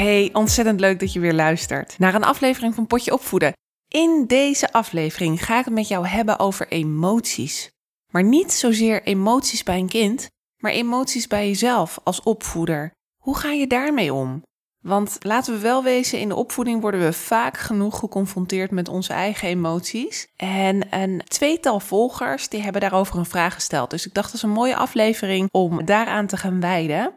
Hey, 0.00 0.30
ontzettend 0.32 0.80
leuk 0.80 1.00
dat 1.00 1.12
je 1.12 1.20
weer 1.20 1.34
luistert 1.34 1.98
naar 1.98 2.14
een 2.14 2.24
aflevering 2.24 2.74
van 2.74 2.86
Potje 2.86 3.12
Opvoeden. 3.12 3.52
In 3.88 4.24
deze 4.26 4.72
aflevering 4.72 5.44
ga 5.44 5.58
ik 5.58 5.64
het 5.64 5.74
met 5.74 5.88
jou 5.88 6.06
hebben 6.06 6.38
over 6.38 6.68
emoties. 6.68 7.70
Maar 8.12 8.24
niet 8.24 8.52
zozeer 8.52 9.02
emoties 9.02 9.62
bij 9.62 9.78
een 9.78 9.88
kind, 9.88 10.28
maar 10.56 10.72
emoties 10.72 11.26
bij 11.26 11.46
jezelf 11.46 11.98
als 12.04 12.22
opvoeder. 12.22 12.90
Hoe 13.22 13.36
ga 13.36 13.50
je 13.50 13.66
daarmee 13.66 14.12
om? 14.14 14.42
Want 14.78 15.16
laten 15.20 15.52
we 15.52 15.60
wel 15.60 15.82
wezen, 15.82 16.18
in 16.18 16.28
de 16.28 16.34
opvoeding 16.34 16.80
worden 16.80 17.00
we 17.00 17.12
vaak 17.12 17.56
genoeg 17.56 17.98
geconfronteerd 17.98 18.70
met 18.70 18.88
onze 18.88 19.12
eigen 19.12 19.48
emoties. 19.48 20.28
En 20.36 20.94
een 21.00 21.22
tweetal 21.28 21.80
volgers 21.80 22.48
die 22.48 22.62
hebben 22.62 22.80
daarover 22.80 23.18
een 23.18 23.26
vraag 23.26 23.54
gesteld. 23.54 23.90
Dus 23.90 24.06
ik 24.06 24.14
dacht 24.14 24.26
dat 24.26 24.36
is 24.36 24.42
een 24.42 24.50
mooie 24.50 24.76
aflevering 24.76 25.48
om 25.50 25.84
daaraan 25.84 26.26
te 26.26 26.36
gaan 26.36 26.60
wijden. 26.60 27.14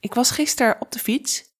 Ik 0.00 0.14
was 0.14 0.30
gisteren 0.30 0.76
op 0.80 0.92
de 0.92 0.98
fiets 0.98 1.50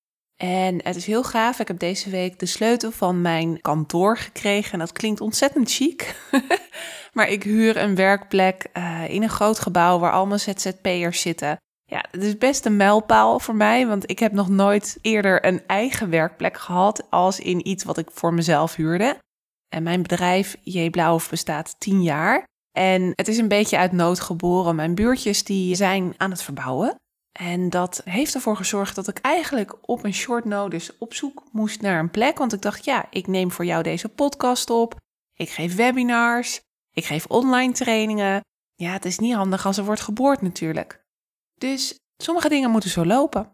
en 0.43 0.81
het 0.83 0.97
is 0.97 1.07
heel 1.07 1.25
gaaf. 1.25 1.59
Ik 1.59 1.69
heb 1.69 1.79
deze 1.79 2.11
week 2.11 2.39
de 2.39 2.47
sleutel 2.47 2.91
van 2.91 3.21
mijn 3.21 3.61
kantoor 3.61 4.19
gekregen. 4.19 4.73
En 4.73 4.79
dat 4.79 4.93
klinkt 4.93 5.21
ontzettend 5.21 5.71
chic. 5.73 6.17
maar 7.12 7.29
ik 7.29 7.43
huur 7.43 7.77
een 7.77 7.95
werkplek 7.95 8.67
uh, 8.77 9.09
in 9.09 9.23
een 9.23 9.29
groot 9.29 9.59
gebouw 9.59 9.98
waar 9.98 10.13
allemaal 10.13 10.39
ZZP'ers 10.39 11.20
zitten. 11.20 11.57
Ja, 11.85 12.05
het 12.11 12.23
is 12.23 12.39
best 12.39 12.65
een 12.67 12.77
mijlpaal 12.77 13.39
voor 13.39 13.55
mij, 13.55 13.87
want 13.87 14.11
ik 14.11 14.19
heb 14.19 14.33
nog 14.33 14.48
nooit 14.48 14.98
eerder 15.01 15.47
een 15.47 15.63
eigen 15.67 16.11
werkplek 16.11 16.59
gehad 16.59 17.07
als 17.11 17.41
in 17.41 17.69
iets 17.69 17.85
wat 17.85 17.98
ik 17.98 18.09
voor 18.13 18.35
mezelf 18.35 18.75
huurde. 18.75 19.19
En 19.69 19.83
mijn 19.83 20.03
bedrijf 20.03 20.57
J 20.63 20.91
Blauw 20.91 21.20
bestaat 21.31 21.75
10 21.79 22.03
jaar. 22.03 22.45
En 22.79 23.13
het 23.15 23.29
is 23.29 23.39
een 23.39 23.48
beetje 23.48 23.79
uit 23.79 23.93
nood 23.93 24.20
geboren. 24.20 24.75
Mijn 24.75 24.95
buurtjes 24.95 25.45
die 25.45 25.75
zijn 25.75 26.15
aan 26.17 26.31
het 26.31 26.43
verbouwen. 26.43 27.01
En 27.33 27.70
dat 27.70 28.00
heeft 28.05 28.34
ervoor 28.34 28.56
gezorgd 28.56 28.94
dat 28.94 29.08
ik 29.08 29.19
eigenlijk 29.19 29.88
op 29.88 30.05
een 30.05 30.14
short 30.14 30.44
notice 30.44 30.94
op 30.98 31.14
zoek 31.14 31.42
moest 31.52 31.80
naar 31.80 31.98
een 31.98 32.11
plek. 32.11 32.39
Want 32.39 32.52
ik 32.52 32.62
dacht, 32.62 32.84
ja, 32.84 33.06
ik 33.11 33.27
neem 33.27 33.50
voor 33.50 33.64
jou 33.64 33.83
deze 33.83 34.08
podcast 34.08 34.70
op. 34.70 34.97
Ik 35.34 35.50
geef 35.50 35.74
webinars. 35.74 36.61
Ik 36.92 37.05
geef 37.05 37.27
online 37.27 37.72
trainingen. 37.72 38.41
Ja, 38.74 38.92
het 38.92 39.05
is 39.05 39.19
niet 39.19 39.34
handig 39.34 39.66
als 39.66 39.77
er 39.77 39.84
wordt 39.84 40.00
geboord 40.00 40.42
natuurlijk. 40.42 41.05
Dus 41.55 41.98
sommige 42.16 42.48
dingen 42.48 42.70
moeten 42.70 42.91
zo 42.91 43.05
lopen. 43.05 43.52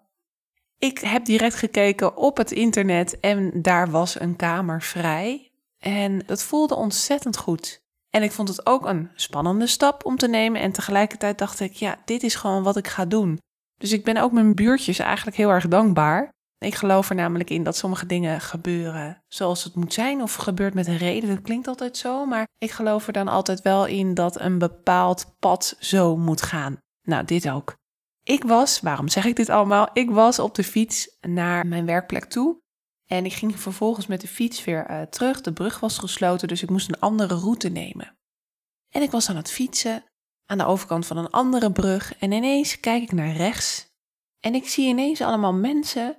Ik 0.78 0.98
heb 0.98 1.24
direct 1.24 1.54
gekeken 1.54 2.16
op 2.16 2.36
het 2.36 2.50
internet 2.50 3.20
en 3.20 3.62
daar 3.62 3.90
was 3.90 4.20
een 4.20 4.36
kamer 4.36 4.82
vrij. 4.82 5.52
En 5.78 6.18
dat 6.26 6.42
voelde 6.42 6.74
ontzettend 6.74 7.36
goed. 7.36 7.82
En 8.10 8.22
ik 8.22 8.32
vond 8.32 8.48
het 8.48 8.66
ook 8.66 8.86
een 8.86 9.10
spannende 9.14 9.66
stap 9.66 10.04
om 10.04 10.16
te 10.16 10.28
nemen. 10.28 10.60
En 10.60 10.72
tegelijkertijd 10.72 11.38
dacht 11.38 11.60
ik, 11.60 11.72
ja, 11.72 11.98
dit 12.04 12.22
is 12.22 12.34
gewoon 12.34 12.62
wat 12.62 12.76
ik 12.76 12.88
ga 12.88 13.04
doen. 13.04 13.38
Dus 13.78 13.92
ik 13.92 14.04
ben 14.04 14.16
ook 14.16 14.32
mijn 14.32 14.54
buurtjes 14.54 14.98
eigenlijk 14.98 15.36
heel 15.36 15.50
erg 15.50 15.68
dankbaar. 15.68 16.36
Ik 16.58 16.74
geloof 16.74 17.08
er 17.08 17.14
namelijk 17.14 17.50
in 17.50 17.62
dat 17.62 17.76
sommige 17.76 18.06
dingen 18.06 18.40
gebeuren 18.40 19.22
zoals 19.28 19.64
het 19.64 19.74
moet 19.74 19.92
zijn 19.92 20.22
of 20.22 20.34
gebeurt 20.34 20.74
met 20.74 20.86
een 20.86 20.96
reden. 20.96 21.28
Dat 21.28 21.42
klinkt 21.42 21.66
altijd 21.66 21.96
zo, 21.96 22.26
maar 22.26 22.46
ik 22.58 22.70
geloof 22.70 23.06
er 23.06 23.12
dan 23.12 23.28
altijd 23.28 23.62
wel 23.62 23.86
in 23.86 24.14
dat 24.14 24.40
een 24.40 24.58
bepaald 24.58 25.34
pad 25.38 25.76
zo 25.78 26.16
moet 26.16 26.42
gaan. 26.42 26.76
Nou, 27.02 27.24
dit 27.24 27.50
ook. 27.50 27.76
Ik 28.22 28.44
was, 28.44 28.80
waarom 28.80 29.08
zeg 29.08 29.24
ik 29.24 29.36
dit 29.36 29.48
allemaal? 29.48 29.88
Ik 29.92 30.10
was 30.10 30.38
op 30.38 30.54
de 30.54 30.64
fiets 30.64 31.16
naar 31.20 31.66
mijn 31.66 31.86
werkplek 31.86 32.24
toe. 32.24 32.60
En 33.06 33.24
ik 33.24 33.32
ging 33.32 33.60
vervolgens 33.60 34.06
met 34.06 34.20
de 34.20 34.28
fiets 34.28 34.64
weer 34.64 34.90
uh, 34.90 35.02
terug. 35.02 35.40
De 35.40 35.52
brug 35.52 35.80
was 35.80 35.98
gesloten, 35.98 36.48
dus 36.48 36.62
ik 36.62 36.70
moest 36.70 36.88
een 36.88 37.00
andere 37.00 37.34
route 37.34 37.68
nemen. 37.68 38.18
En 38.88 39.02
ik 39.02 39.10
was 39.10 39.28
aan 39.28 39.36
het 39.36 39.50
fietsen 39.50 40.04
aan 40.48 40.58
de 40.58 40.64
overkant 40.64 41.06
van 41.06 41.16
een 41.16 41.30
andere 41.30 41.72
brug 41.72 42.18
en 42.18 42.32
ineens 42.32 42.80
kijk 42.80 43.02
ik 43.02 43.12
naar 43.12 43.32
rechts 43.32 43.88
en 44.40 44.54
ik 44.54 44.68
zie 44.68 44.88
ineens 44.88 45.20
allemaal 45.20 45.54
mensen 45.54 46.16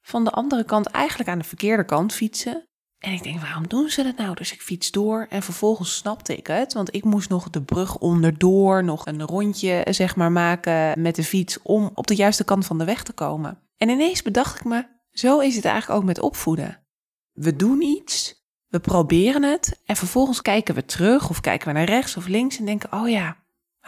van 0.00 0.24
de 0.24 0.30
andere 0.30 0.64
kant 0.64 0.86
eigenlijk 0.86 1.30
aan 1.30 1.38
de 1.38 1.44
verkeerde 1.44 1.84
kant 1.84 2.12
fietsen. 2.12 2.64
En 2.98 3.12
ik 3.12 3.22
denk, 3.22 3.40
waarom 3.40 3.68
doen 3.68 3.88
ze 3.88 4.02
dat 4.02 4.16
nou? 4.16 4.34
Dus 4.34 4.52
ik 4.52 4.62
fiets 4.62 4.90
door 4.90 5.26
en 5.28 5.42
vervolgens 5.42 5.96
snapte 5.96 6.36
ik 6.36 6.46
het, 6.46 6.72
want 6.72 6.94
ik 6.94 7.04
moest 7.04 7.28
nog 7.28 7.50
de 7.50 7.62
brug 7.62 7.98
onderdoor, 7.98 8.84
nog 8.84 9.06
een 9.06 9.22
rondje 9.22 9.86
zeg 9.90 10.16
maar 10.16 10.32
maken 10.32 11.02
met 11.02 11.14
de 11.14 11.24
fiets 11.24 11.62
om 11.62 11.90
op 11.94 12.06
de 12.06 12.14
juiste 12.14 12.44
kant 12.44 12.66
van 12.66 12.78
de 12.78 12.84
weg 12.84 13.02
te 13.02 13.12
komen. 13.12 13.58
En 13.76 13.88
ineens 13.88 14.22
bedacht 14.22 14.58
ik 14.58 14.64
me, 14.64 14.86
zo 15.10 15.38
is 15.38 15.56
het 15.56 15.64
eigenlijk 15.64 16.00
ook 16.00 16.06
met 16.06 16.20
opvoeden. 16.20 16.86
We 17.32 17.56
doen 17.56 17.82
iets, 17.82 18.44
we 18.66 18.80
proberen 18.80 19.42
het 19.42 19.80
en 19.84 19.96
vervolgens 19.96 20.42
kijken 20.42 20.74
we 20.74 20.84
terug 20.84 21.30
of 21.30 21.40
kijken 21.40 21.68
we 21.68 21.74
naar 21.74 21.84
rechts 21.84 22.16
of 22.16 22.26
links 22.26 22.58
en 22.58 22.64
denken, 22.64 22.92
oh 22.92 23.08
ja, 23.08 23.36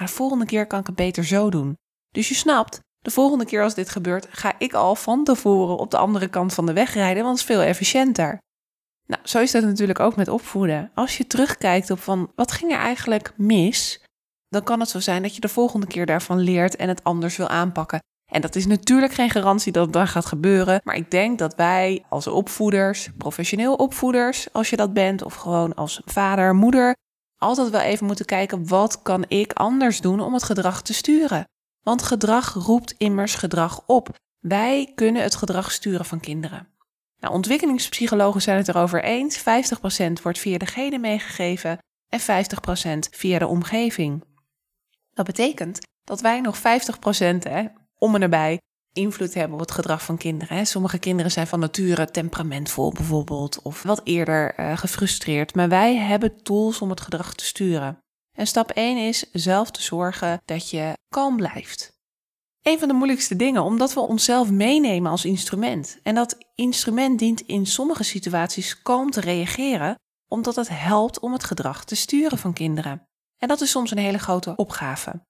de 0.02 0.12
volgende 0.12 0.44
keer 0.44 0.66
kan 0.66 0.80
ik 0.80 0.86
het 0.86 0.94
beter 0.94 1.24
zo 1.24 1.50
doen. 1.50 1.76
Dus 2.10 2.28
je 2.28 2.34
snapt, 2.34 2.80
de 2.98 3.10
volgende 3.10 3.44
keer 3.44 3.62
als 3.62 3.74
dit 3.74 3.90
gebeurt, 3.90 4.26
ga 4.30 4.54
ik 4.58 4.72
al 4.72 4.94
van 4.94 5.24
tevoren 5.24 5.76
op 5.76 5.90
de 5.90 5.96
andere 5.96 6.28
kant 6.28 6.54
van 6.54 6.66
de 6.66 6.72
weg 6.72 6.94
rijden, 6.94 7.22
want 7.22 7.40
het 7.40 7.48
is 7.48 7.54
veel 7.54 7.64
efficiënter. 7.64 8.38
Nou, 9.06 9.20
zo 9.24 9.40
is 9.40 9.50
dat 9.50 9.62
natuurlijk 9.62 10.00
ook 10.00 10.16
met 10.16 10.28
opvoeden. 10.28 10.90
Als 10.94 11.16
je 11.16 11.26
terugkijkt 11.26 11.90
op 11.90 12.00
van 12.00 12.32
wat 12.34 12.52
ging 12.52 12.72
er 12.72 12.78
eigenlijk 12.78 13.32
mis, 13.36 14.04
dan 14.48 14.62
kan 14.62 14.80
het 14.80 14.88
zo 14.88 15.00
zijn 15.00 15.22
dat 15.22 15.34
je 15.34 15.40
de 15.40 15.48
volgende 15.48 15.86
keer 15.86 16.06
daarvan 16.06 16.38
leert 16.38 16.76
en 16.76 16.88
het 16.88 17.04
anders 17.04 17.36
wil 17.36 17.48
aanpakken. 17.48 18.00
En 18.32 18.40
dat 18.40 18.56
is 18.56 18.66
natuurlijk 18.66 19.12
geen 19.12 19.30
garantie 19.30 19.72
dat 19.72 19.84
het 19.84 19.92
dan 19.92 20.06
gaat 20.06 20.26
gebeuren, 20.26 20.80
maar 20.84 20.96
ik 20.96 21.10
denk 21.10 21.38
dat 21.38 21.54
wij 21.54 22.04
als 22.08 22.26
opvoeders, 22.26 23.08
professioneel 23.18 23.74
opvoeders, 23.74 24.52
als 24.52 24.70
je 24.70 24.76
dat 24.76 24.92
bent, 24.92 25.22
of 25.22 25.34
gewoon 25.34 25.74
als 25.74 26.02
vader, 26.04 26.54
moeder, 26.54 26.96
altijd 27.42 27.70
wel 27.70 27.80
even 27.80 28.06
moeten 28.06 28.24
kijken 28.24 28.68
wat 28.68 29.02
kan 29.02 29.24
ik 29.28 29.52
anders 29.52 30.00
doen 30.00 30.20
om 30.20 30.34
het 30.34 30.42
gedrag 30.42 30.82
te 30.82 30.94
sturen. 30.94 31.44
Want 31.82 32.02
gedrag 32.02 32.52
roept 32.54 32.94
immers 32.98 33.34
gedrag 33.34 33.82
op. 33.86 34.08
Wij 34.40 34.92
kunnen 34.94 35.22
het 35.22 35.34
gedrag 35.34 35.72
sturen 35.72 36.04
van 36.04 36.20
kinderen. 36.20 36.68
Nou, 37.18 37.34
ontwikkelingspsychologen 37.34 38.42
zijn 38.42 38.56
het 38.56 38.68
erover 38.68 39.04
eens. 39.04 39.38
50% 39.38 39.42
wordt 40.22 40.38
via 40.38 40.58
de 40.58 40.66
genen 40.66 41.00
meegegeven 41.00 41.78
en 42.08 42.20
50% 42.20 42.98
via 43.10 43.38
de 43.38 43.46
omgeving. 43.46 44.24
Dat 45.14 45.26
betekent 45.26 45.78
dat 46.04 46.20
wij 46.20 46.40
nog 46.40 46.58
50% 46.58 46.60
hè, 47.38 47.66
om 47.98 48.14
en 48.14 48.20
nabij 48.20 48.60
invloed 48.92 49.34
hebben 49.34 49.54
op 49.54 49.60
het 49.60 49.70
gedrag 49.70 50.02
van 50.02 50.16
kinderen. 50.16 50.66
Sommige 50.66 50.98
kinderen 50.98 51.30
zijn 51.30 51.46
van 51.46 51.60
nature 51.60 52.10
temperamentvol 52.10 52.92
bijvoorbeeld, 52.92 53.62
of 53.62 53.82
wat 53.82 54.00
eerder 54.04 54.60
uh, 54.60 54.76
gefrustreerd. 54.76 55.54
Maar 55.54 55.68
wij 55.68 55.96
hebben 55.96 56.42
tools 56.42 56.80
om 56.80 56.90
het 56.90 57.00
gedrag 57.00 57.34
te 57.34 57.44
sturen. 57.44 57.98
En 58.38 58.46
stap 58.46 58.70
1 58.70 58.96
is 58.96 59.30
zelf 59.32 59.70
te 59.70 59.82
zorgen 59.82 60.40
dat 60.44 60.70
je 60.70 60.92
kalm 61.08 61.36
blijft. 61.36 62.00
Een 62.62 62.78
van 62.78 62.88
de 62.88 62.94
moeilijkste 62.94 63.36
dingen, 63.36 63.62
omdat 63.62 63.94
we 63.94 64.00
onszelf 64.00 64.50
meenemen 64.50 65.10
als 65.10 65.24
instrument. 65.24 65.98
En 66.02 66.14
dat 66.14 66.38
instrument 66.54 67.18
dient 67.18 67.40
in 67.40 67.66
sommige 67.66 68.02
situaties 68.02 68.82
kalm 68.82 69.10
te 69.10 69.20
reageren, 69.20 69.94
omdat 70.28 70.56
het 70.56 70.68
helpt 70.68 71.20
om 71.20 71.32
het 71.32 71.44
gedrag 71.44 71.84
te 71.84 71.94
sturen 71.94 72.38
van 72.38 72.52
kinderen. 72.52 73.06
En 73.38 73.48
dat 73.48 73.60
is 73.60 73.70
soms 73.70 73.90
een 73.90 73.98
hele 73.98 74.18
grote 74.18 74.56
opgave. 74.56 75.22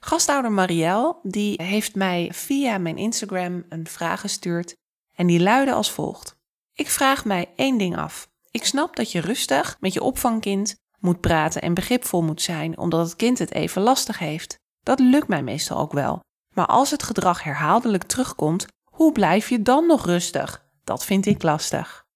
Gastouder 0.00 0.52
Marielle 0.52 1.16
die 1.22 1.62
heeft 1.62 1.94
mij 1.94 2.28
via 2.32 2.78
mijn 2.78 2.96
Instagram 2.96 3.64
een 3.68 3.86
vraag 3.86 4.20
gestuurd 4.20 4.76
en 5.14 5.26
die 5.26 5.40
luidde 5.40 5.72
als 5.72 5.90
volgt. 5.90 6.36
Ik 6.72 6.90
vraag 6.90 7.24
mij 7.24 7.52
één 7.56 7.78
ding 7.78 7.96
af. 7.96 8.28
Ik 8.50 8.64
snap 8.64 8.96
dat 8.96 9.12
je 9.12 9.20
rustig 9.20 9.76
met 9.80 9.92
je 9.92 10.02
opvangkind 10.02 10.76
moet 10.98 11.20
praten 11.20 11.62
en 11.62 11.74
begripvol 11.74 12.22
moet 12.22 12.42
zijn 12.42 12.78
omdat 12.78 13.06
het 13.06 13.16
kind 13.16 13.38
het 13.38 13.52
even 13.52 13.82
lastig 13.82 14.18
heeft. 14.18 14.56
Dat 14.82 14.98
lukt 14.98 15.28
mij 15.28 15.42
meestal 15.42 15.78
ook 15.78 15.92
wel. 15.92 16.20
Maar 16.54 16.66
als 16.66 16.90
het 16.90 17.02
gedrag 17.02 17.42
herhaaldelijk 17.42 18.02
terugkomt, 18.02 18.66
hoe 18.84 19.12
blijf 19.12 19.48
je 19.48 19.62
dan 19.62 19.86
nog 19.86 20.06
rustig? 20.06 20.64
Dat 20.84 21.04
vind 21.04 21.26
ik 21.26 21.42
lastig. 21.42 22.06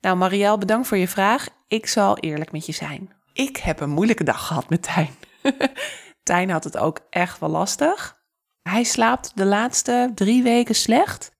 Nou, 0.00 0.16
Marielle, 0.16 0.58
bedankt 0.58 0.88
voor 0.88 0.96
je 0.96 1.08
vraag. 1.08 1.48
Ik 1.68 1.86
zal 1.86 2.18
eerlijk 2.18 2.52
met 2.52 2.66
je 2.66 2.72
zijn. 2.72 3.12
Ik 3.32 3.56
heb 3.56 3.80
een 3.80 3.90
moeilijke 3.90 4.24
dag 4.24 4.46
gehad 4.46 4.68
met. 4.68 4.88
Tijn 6.28 6.50
had 6.50 6.64
het 6.64 6.76
ook 6.76 7.00
echt 7.10 7.38
wel 7.38 7.48
lastig. 7.48 8.22
Hij 8.62 8.84
slaapt 8.84 9.36
de 9.36 9.44
laatste 9.44 10.12
drie 10.14 10.42
weken 10.42 10.74
slecht. 10.74 11.30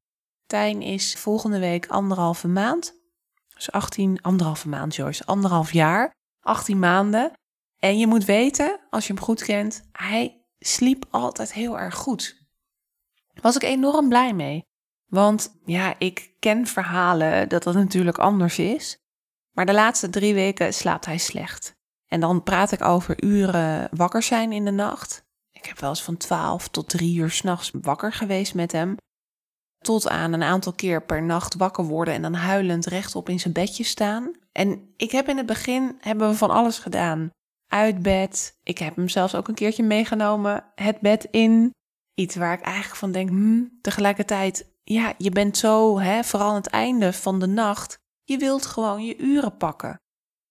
Tijn 0.47 0.83
is 0.83 1.15
volgende 1.15 1.59
week 1.59 1.87
anderhalve 1.87 2.49
maand. 2.49 2.95
Dus 3.55 3.71
18, 3.71 4.23
anderhalve 4.23 4.69
maand, 4.69 4.95
Joyce, 4.95 5.25
anderhalf 5.25 5.73
jaar. 5.73 6.15
18 6.41 6.79
maanden. 6.79 7.33
En 7.79 7.99
je 7.99 8.07
moet 8.07 8.25
weten, 8.25 8.81
als 8.91 9.07
je 9.07 9.13
hem 9.13 9.23
goed 9.23 9.43
kent, 9.43 9.89
hij 9.93 10.47
sliep 10.59 11.05
altijd 11.11 11.53
heel 11.53 11.79
erg 11.79 11.95
goed. 11.95 12.47
was 13.35 13.57
ik 13.57 13.63
enorm 13.63 14.09
blij 14.09 14.33
mee. 14.33 14.63
Want 15.07 15.59
ja, 15.65 15.95
ik 15.99 16.31
ken 16.39 16.67
verhalen 16.67 17.49
dat 17.49 17.63
dat 17.63 17.75
natuurlijk 17.75 18.19
anders 18.19 18.59
is. 18.59 18.97
Maar 19.53 19.67
de 19.67 19.73
laatste 19.73 20.11
drie 20.11 20.35
weken 20.35 20.75
slaapt 20.75 21.07
hij 21.07 21.19
slecht. 21.19 21.78
En 22.09 22.21
dan 22.21 22.43
praat 22.43 22.73
ik 22.73 22.85
over 22.85 23.25
uren 23.25 23.89
wakker 23.93 24.23
zijn 24.23 24.53
in 24.53 24.65
de 24.65 24.71
nacht. 24.71 25.27
Ik 25.53 25.65
heb 25.65 25.79
wel 25.79 25.89
eens 25.89 26.03
van 26.03 26.17
12 26.17 26.69
tot 26.69 26.89
3 26.89 27.19
uur 27.19 27.31
s'nachts 27.31 27.71
wakker 27.83 28.13
geweest 28.13 28.55
met 28.55 28.73
hem. 28.73 28.97
Tot 29.79 30.09
aan 30.09 30.33
een 30.33 30.43
aantal 30.43 30.73
keer 30.73 31.03
per 31.03 31.23
nacht 31.23 31.55
wakker 31.55 31.85
worden 31.85 32.15
en 32.15 32.23
dan 32.23 32.35
huilend 32.35 32.87
rechtop 32.87 33.29
in 33.29 33.41
zijn 33.41 33.55
bedje 33.55 33.85
staan. 33.85 34.33
En 34.53 34.93
ik 34.97 35.11
heb 35.11 35.29
in 35.29 35.37
het 35.37 35.47
begin 35.47 35.97
hebben 36.01 36.29
we 36.29 36.35
van 36.35 36.51
alles 36.51 36.79
gedaan. 36.79 37.31
Uit 37.67 38.03
bed. 38.03 38.59
Ik 38.63 38.79
heb 38.79 38.97
hem 38.97 39.09
zelfs 39.09 39.35
ook 39.35 39.49
een 39.49 39.55
keertje 39.55 39.83
meegenomen. 39.83 40.65
Het 40.75 41.01
bed 41.01 41.29
in. 41.31 41.71
Iets 42.15 42.37
waar 42.37 42.53
ik 42.53 42.61
eigenlijk 42.61 42.97
van 42.97 43.13
denk, 43.13 43.29
hmm, 43.29 43.79
tegelijkertijd, 43.81 44.73
ja, 44.85 45.15
je 45.19 45.31
bent 45.31 45.57
zo, 45.57 45.99
hè, 45.99 46.25
vooral 46.25 46.49
aan 46.49 46.55
het 46.55 46.67
einde 46.67 47.13
van 47.13 47.39
de 47.39 47.47
nacht, 47.47 47.99
je 48.25 48.37
wilt 48.37 48.67
gewoon 48.67 49.05
je 49.05 49.17
uren 49.17 49.57
pakken. 49.57 49.97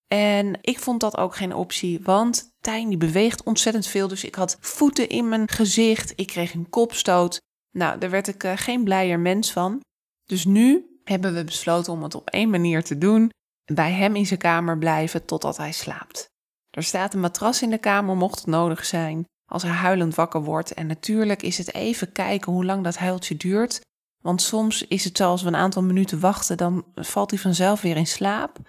En 0.08 0.58
ik 0.62 0.80
vond 0.80 1.00
dat 1.00 1.18
ook 1.18 1.36
geen 1.36 1.54
optie, 1.54 2.00
want 2.04 2.50
Tijn 2.68 2.90
die 2.90 2.98
beweegt 2.98 3.44
ontzettend 3.44 3.88
veel. 3.88 4.08
Dus 4.08 4.24
ik 4.24 4.36
had 4.36 4.58
voeten 4.60 5.10
in 5.10 5.30
mijn 5.30 5.50
gezicht, 5.50 6.14
ik 6.16 6.28
kreeg 6.28 6.54
een 6.54 6.70
kopstoot. 6.70 7.42
Nou, 7.72 7.98
daar 8.00 8.10
werd 8.10 8.28
ik 8.28 8.44
uh, 8.44 8.52
geen 8.56 8.84
blijer 8.84 9.20
mens 9.20 9.52
van. 9.52 9.82
Dus 10.24 10.46
nu 10.46 11.00
hebben 11.04 11.34
we 11.34 11.44
besloten 11.44 11.94
om 11.94 12.04
het 12.04 12.16
op 12.16 12.30
één 12.30 12.50
manier 12.50 12.84
te 12.84 12.98
doen. 12.98 13.30
Bij 13.74 13.92
hem 13.92 14.16
in 14.16 14.26
zijn 14.26 14.40
kamer 14.40 14.78
blijven 14.78 15.26
totdat 15.26 15.58
hij 15.58 15.72
slaapt. 15.72 16.26
Er 16.70 16.84
staat 16.84 17.14
een 17.14 17.20
matras 17.20 17.62
in 17.62 17.70
de 17.70 17.78
kamer 17.78 18.16
mocht 18.16 18.40
het 18.40 18.48
nodig 18.48 18.86
zijn. 18.86 19.26
Als 19.52 19.64
hij 19.64 19.72
huilend 19.72 20.16
wakker 20.16 20.44
wordt. 20.44 20.74
En 20.74 20.88
natuurlijk 20.88 21.42
is 21.42 21.58
het 21.58 21.74
even 21.74 22.12
kijken 22.12 22.52
hoe 22.52 22.66
lang 22.66 22.84
dat 22.84 22.98
huiltje 22.98 23.38
duurt. 23.38 23.82
Want 24.24 24.42
soms 24.42 24.88
is 24.88 25.04
het 25.04 25.18
zo 25.18 25.30
als 25.30 25.42
we 25.42 25.48
een 25.48 25.56
aantal 25.56 25.84
minuten 25.84 26.20
wachten, 26.20 26.58
dan 26.58 26.86
valt 26.96 27.30
hij 27.30 27.40
vanzelf 27.40 27.82
weer 27.82 27.98
in 27.98 28.08
slaap. 28.08 28.60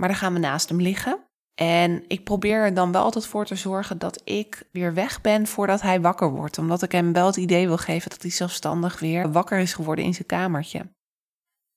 Maar 0.00 0.08
dan 0.08 0.18
gaan 0.18 0.32
we 0.32 0.38
naast 0.38 0.68
hem 0.68 0.80
liggen. 0.80 1.24
En 1.54 2.04
ik 2.08 2.24
probeer 2.24 2.62
er 2.62 2.74
dan 2.74 2.92
wel 2.92 3.02
altijd 3.02 3.26
voor 3.26 3.46
te 3.46 3.54
zorgen 3.54 3.98
dat 3.98 4.20
ik 4.24 4.62
weer 4.72 4.94
weg 4.94 5.20
ben 5.20 5.46
voordat 5.46 5.80
hij 5.80 6.00
wakker 6.00 6.30
wordt. 6.30 6.58
Omdat 6.58 6.82
ik 6.82 6.92
hem 6.92 7.12
wel 7.12 7.26
het 7.26 7.36
idee 7.36 7.66
wil 7.66 7.78
geven 7.78 8.10
dat 8.10 8.22
hij 8.22 8.30
zelfstandig 8.30 9.00
weer 9.00 9.32
wakker 9.32 9.58
is 9.58 9.74
geworden 9.74 10.04
in 10.04 10.14
zijn 10.14 10.26
kamertje. 10.26 10.88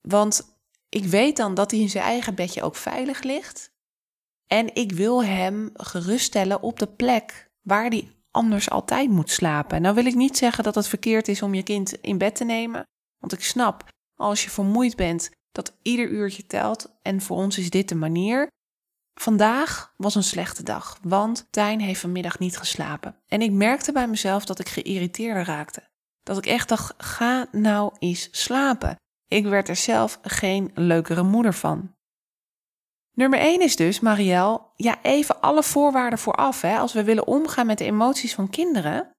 Want 0.02 0.58
ik 0.90 1.06
weet 1.06 1.38
dan 1.38 1.54
dat 1.54 1.72
hij 1.72 1.80
in 1.80 1.90
zijn 1.90 2.04
eigen 2.04 2.36
bedje 2.36 2.64
ook 2.64 2.76
veilig 2.76 3.24
ligt. 3.24 3.72
En 4.48 4.76
ik 4.76 4.92
wil 4.92 5.24
hem 5.24 5.70
geruststellen 5.74 6.62
op 6.62 6.80
de 6.80 6.88
plek 6.88 7.50
waar 7.62 7.86
hij 7.86 8.12
anders 8.32 8.70
altijd 8.70 9.10
moet 9.10 9.30
slapen. 9.30 9.82
Nou 9.82 9.96
wil 9.96 10.06
ik 10.06 10.16
niet 10.16 10.38
zeggen 10.38 10.64
dat 10.64 10.76
het 10.76 10.88
verkeerd 10.88 11.28
is 11.28 11.42
om 11.42 11.54
je 11.54 11.64
kind 11.64 11.94
in 11.94 12.18
bed 12.18 12.36
te 12.36 12.44
nemen. 12.44 12.84
Want 13.20 13.34
ik 13.34 13.44
snap, 13.44 13.88
als 14.16 14.44
je 14.44 14.50
vermoeid 14.50 14.96
bent, 14.96 15.32
dat 15.54 15.78
ieder 15.82 16.10
uurtje 16.10 16.46
telt. 16.46 16.98
En 17.02 17.22
voor 17.22 17.38
ons 17.38 17.58
is 17.58 17.70
dit 17.70 17.90
de 17.90 17.96
manier. 17.96 18.48
Vandaag 19.14 19.94
was 19.98 20.16
een 20.16 20.24
slechte 20.24 20.64
dag, 20.64 20.98
want 21.02 21.48
Tijn 21.50 21.82
heeft 21.82 22.00
vanmiddag 22.00 22.40
niet 22.40 22.58
geslapen. 22.58 23.16
En 23.28 23.42
ik 23.42 23.52
merkte 23.52 23.92
bij 23.92 24.08
mezelf 24.08 24.46
dat 24.46 24.60
ik 24.60 24.70
geïrriteerd 24.70 25.48
raakte. 25.48 25.84
Dat 26.24 26.38
ik 26.38 26.46
echt 26.46 26.70
dacht, 26.70 26.94
ga 26.98 27.48
nou 27.52 27.94
eens 28.00 28.28
slapen. 28.32 28.96
Ik 29.28 29.46
werd 29.46 29.70
er 29.70 29.76
zelf 29.76 30.20
geen 30.22 30.72
leukere 30.74 31.24
moeder 31.24 31.54
van. 31.54 31.96
Nummer 33.14 33.40
1 33.40 33.62
is 33.62 33.76
dus, 33.76 34.00
Marielle, 34.00 34.62
ja, 34.76 35.02
even 35.02 35.42
alle 35.42 35.64
voorwaarden 35.64 36.20
vooraf. 36.20 36.62
Hè. 36.62 36.78
Als 36.78 36.94
we 36.94 37.04
willen 37.04 37.28
omgaan 37.28 37.66
met 37.66 37.78
de 37.78 37.86
emoties 37.86 38.36
van 38.36 38.50
kinderen, 38.50 39.12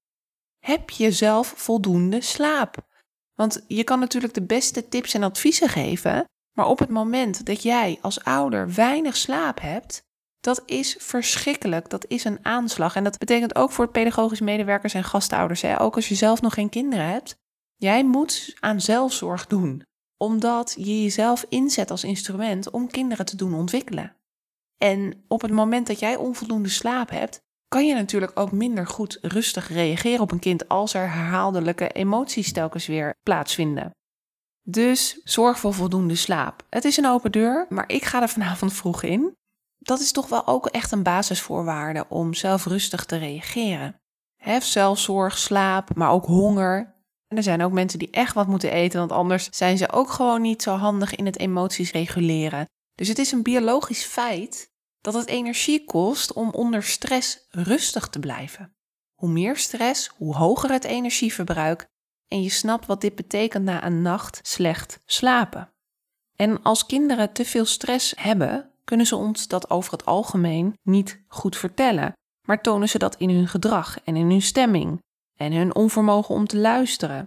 heb 0.59 0.89
je 0.89 1.11
zelf 1.11 1.53
voldoende 1.55 2.21
slaap. 2.21 2.77
Want 3.35 3.63
je 3.67 3.83
kan 3.83 3.99
natuurlijk 3.99 4.33
de 4.33 4.45
beste 4.45 4.87
tips 4.87 5.13
en 5.13 5.23
adviezen 5.23 5.69
geven, 5.69 6.25
maar 6.57 6.67
op 6.67 6.79
het 6.79 6.89
moment 6.89 7.45
dat 7.45 7.63
jij 7.63 7.97
als 8.01 8.23
ouder 8.23 8.73
weinig 8.73 9.15
slaap 9.15 9.59
hebt, 9.59 10.03
dat 10.45 10.63
is 10.65 10.95
verschrikkelijk. 10.99 11.89
Dat 11.89 12.05
is 12.07 12.23
een 12.23 12.39
aanslag. 12.41 12.95
En 12.95 13.03
dat 13.03 13.17
betekent 13.17 13.55
ook 13.55 13.71
voor 13.71 13.87
pedagogisch 13.87 14.39
medewerkers 14.39 14.93
en 14.93 15.03
gastouders. 15.03 15.61
Hè? 15.61 15.81
Ook 15.81 15.95
als 15.95 16.09
je 16.09 16.15
zelf 16.15 16.41
nog 16.41 16.53
geen 16.53 16.69
kinderen 16.69 17.05
hebt. 17.05 17.35
Jij 17.75 18.05
moet 18.05 18.55
aan 18.59 18.81
zelfzorg 18.81 19.47
doen. 19.47 19.83
Omdat 20.17 20.75
je 20.77 21.03
jezelf 21.03 21.45
inzet 21.49 21.91
als 21.91 22.03
instrument 22.03 22.69
om 22.69 22.87
kinderen 22.87 23.25
te 23.25 23.35
doen 23.35 23.53
ontwikkelen. 23.53 24.15
En 24.77 25.23
op 25.27 25.41
het 25.41 25.51
moment 25.51 25.87
dat 25.87 25.99
jij 25.99 26.15
onvoldoende 26.15 26.69
slaap 26.69 27.09
hebt, 27.09 27.41
kan 27.75 27.87
je 27.87 27.93
natuurlijk 27.93 28.31
ook 28.39 28.51
minder 28.51 28.87
goed 28.87 29.17
rustig 29.21 29.69
reageren 29.69 30.19
op 30.19 30.31
een 30.31 30.39
kind 30.39 30.67
als 30.67 30.93
er 30.93 31.11
herhaaldelijke 31.11 31.87
emoties 31.87 32.51
telkens 32.53 32.87
weer 32.87 33.15
plaatsvinden. 33.23 33.91
Dus 34.61 35.21
zorg 35.23 35.59
voor 35.59 35.73
voldoende 35.73 36.15
slaap. 36.15 36.63
Het 36.69 36.85
is 36.85 36.97
een 36.97 37.07
open 37.07 37.31
deur, 37.31 37.65
maar 37.69 37.89
ik 37.89 38.05
ga 38.05 38.21
er 38.21 38.29
vanavond 38.29 38.73
vroeg 38.73 39.03
in. 39.03 39.35
Dat 39.77 39.99
is 39.99 40.11
toch 40.11 40.27
wel 40.27 40.47
ook 40.47 40.65
echt 40.65 40.91
een 40.91 41.03
basisvoorwaarde 41.03 42.05
om 42.09 42.33
zelf 42.33 42.65
rustig 42.65 43.05
te 43.05 43.17
reageren. 43.17 43.95
Hef 44.35 44.65
zelfzorg, 44.65 45.37
slaap, 45.37 45.95
maar 45.95 46.11
ook 46.11 46.25
honger. 46.25 46.95
En 47.27 47.37
er 47.37 47.43
zijn 47.43 47.63
ook 47.63 47.71
mensen 47.71 47.99
die 47.99 48.11
echt 48.11 48.33
wat 48.33 48.47
moeten 48.47 48.71
eten, 48.71 48.99
want 48.99 49.11
anders 49.11 49.49
zijn 49.49 49.77
ze 49.77 49.91
ook 49.91 50.09
gewoon 50.09 50.41
niet 50.41 50.61
zo 50.61 50.75
handig 50.75 51.15
in 51.15 51.25
het 51.25 51.39
emoties 51.39 51.91
reguleren. 51.91 52.65
Dus 52.93 53.07
het 53.07 53.19
is 53.19 53.31
een 53.31 53.43
biologisch 53.43 54.03
feit 54.03 54.73
dat 55.05 55.13
het 55.13 55.27
energie 55.27 55.85
kost 55.85 56.33
om 56.33 56.49
onder 56.49 56.83
stress 56.83 57.47
rustig 57.49 58.07
te 58.07 58.19
blijven. 58.19 58.75
Hoe 59.15 59.29
meer 59.29 59.57
stress, 59.57 60.07
hoe 60.07 60.35
hoger 60.35 60.71
het 60.71 60.83
energieverbruik 60.83 61.85
en 62.27 62.41
je 62.41 62.49
snapt 62.49 62.85
wat 62.85 63.01
dit 63.01 63.15
betekent 63.15 63.63
na 63.63 63.85
een 63.85 64.01
nacht 64.01 64.39
slecht 64.43 64.99
slapen. 65.05 65.73
En 66.35 66.61
als 66.61 66.85
kinderen 66.85 67.33
te 67.33 67.45
veel 67.45 67.65
stress 67.65 68.13
hebben, 68.17 68.71
kunnen 68.83 69.05
ze 69.05 69.15
ons 69.15 69.47
dat 69.47 69.69
over 69.69 69.91
het 69.91 70.05
algemeen 70.05 70.77
niet 70.81 71.23
goed 71.27 71.57
vertellen, 71.57 72.13
maar 72.47 72.61
tonen 72.61 72.89
ze 72.89 72.97
dat 72.97 73.15
in 73.15 73.29
hun 73.29 73.47
gedrag 73.47 74.03
en 74.03 74.15
in 74.15 74.29
hun 74.29 74.41
stemming 74.41 74.99
en 75.37 75.51
hun 75.51 75.75
onvermogen 75.75 76.35
om 76.35 76.47
te 76.47 76.57
luisteren. 76.57 77.25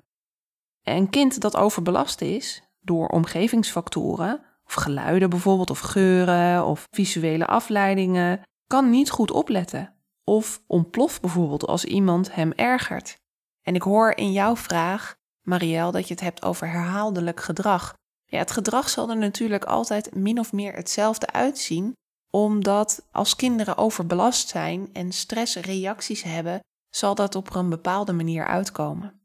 Een 0.82 1.10
kind 1.10 1.40
dat 1.40 1.56
overbelast 1.56 2.20
is 2.20 2.62
door 2.80 3.08
omgevingsfactoren, 3.08 4.47
of 4.68 4.74
geluiden 4.74 5.30
bijvoorbeeld, 5.30 5.70
of 5.70 5.78
geuren 5.78 6.66
of 6.66 6.86
visuele 6.90 7.46
afleidingen, 7.46 8.40
kan 8.66 8.90
niet 8.90 9.10
goed 9.10 9.30
opletten. 9.30 9.94
Of 10.24 10.62
ontploft 10.66 11.20
bijvoorbeeld 11.20 11.66
als 11.66 11.84
iemand 11.84 12.34
hem 12.34 12.52
ergert. 12.52 13.16
En 13.62 13.74
ik 13.74 13.82
hoor 13.82 14.16
in 14.16 14.32
jouw 14.32 14.56
vraag, 14.56 15.16
Marielle, 15.42 15.92
dat 15.92 16.08
je 16.08 16.14
het 16.14 16.22
hebt 16.22 16.42
over 16.42 16.68
herhaaldelijk 16.68 17.40
gedrag. 17.40 17.94
Ja, 18.24 18.38
het 18.38 18.50
gedrag 18.50 18.88
zal 18.88 19.10
er 19.10 19.16
natuurlijk 19.16 19.64
altijd 19.64 20.14
min 20.14 20.38
of 20.38 20.52
meer 20.52 20.72
hetzelfde 20.72 21.32
uitzien, 21.32 21.92
omdat 22.30 23.06
als 23.12 23.36
kinderen 23.36 23.76
overbelast 23.76 24.48
zijn 24.48 24.88
en 24.92 25.12
stressreacties 25.12 26.22
hebben, 26.22 26.60
zal 26.90 27.14
dat 27.14 27.34
op 27.34 27.54
een 27.54 27.68
bepaalde 27.68 28.12
manier 28.12 28.46
uitkomen. 28.46 29.17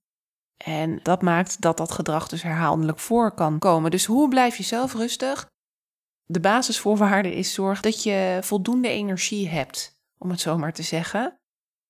En 0.63 1.00
dat 1.03 1.22
maakt 1.22 1.62
dat 1.62 1.77
dat 1.77 1.91
gedrag 1.91 2.27
dus 2.27 2.41
herhaaldelijk 2.41 3.00
voor 3.00 3.32
kan 3.32 3.60
komen. 3.60 3.91
Dus 3.91 4.05
hoe 4.05 4.27
blijf 4.27 4.58
je 4.58 4.63
zelf 4.63 4.93
rustig? 4.93 5.48
De 6.25 6.39
basisvoorwaarde 6.39 7.36
is 7.36 7.53
zorg 7.53 7.82
dat 7.82 8.03
je 8.03 8.39
voldoende 8.41 8.88
energie 8.88 9.50
hebt, 9.50 9.96
om 10.17 10.29
het 10.29 10.39
zo 10.39 10.58
maar 10.58 10.74
te 10.74 10.84
zeggen. 10.84 11.38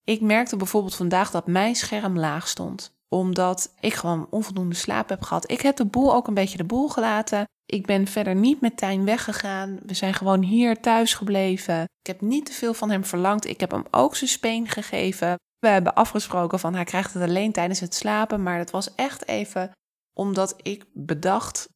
Ik 0.04 0.22
merkte 0.22 0.58
bijvoorbeeld 0.58 0.96
vandaag 0.96 1.32
dat 1.32 1.48
mijn 1.48 1.76
scherm 1.76 2.20
laag 2.20 2.48
stond, 2.48 2.96
omdat 3.08 3.74
ik 3.80 3.94
gewoon 3.94 4.28
onvoldoende 4.30 4.76
slaap 4.76 5.10
heb 5.10 5.22
gehad. 5.22 5.52
Ik 5.52 5.62
heb 5.62 5.76
de 5.76 5.86
boel 5.86 6.14
ook 6.14 6.28
een 6.28 6.34
beetje 6.34 6.58
de 6.58 6.64
boel 6.64 6.90
gelaten. 6.90 7.46
Ik 7.66 7.86
ben 7.86 8.08
verder 8.08 8.36
niet 8.36 8.62
met 8.62 8.78
Tijn 8.78 9.06
weggegaan. 9.06 9.80
We 9.86 9.94
zijn 9.94 10.14
gewoon 10.14 10.42
hier 10.42 10.82
thuis 10.82 11.14
gebleven. 11.14 11.82
Ik 11.82 12.08
heb 12.08 12.22
niet 12.22 12.46
te 12.46 12.52
veel 12.52 12.74
van 12.74 12.90
hem 12.90 13.06
verlangd. 13.06 13.46
Ik 13.46 13.60
heb 13.60 13.72
hem 13.72 13.86
ook 13.92 14.16
zijn 14.16 14.30
speen 14.30 14.68
gegeven. 14.68 15.36
We 15.64 15.70
hebben 15.70 15.94
afgesproken 15.94 16.60
van 16.60 16.74
hij 16.74 16.84
krijgt 16.84 17.14
het 17.14 17.24
alleen 17.24 17.52
tijdens 17.52 17.80
het 17.80 17.96
slapen. 17.96 18.44
Maar 18.44 18.58
dat 18.58 18.72
was 18.72 18.96
echt 18.96 19.28
even 19.28 19.72
omdat 20.14 20.56
ik 20.62 20.86
bedacht, 20.94 21.70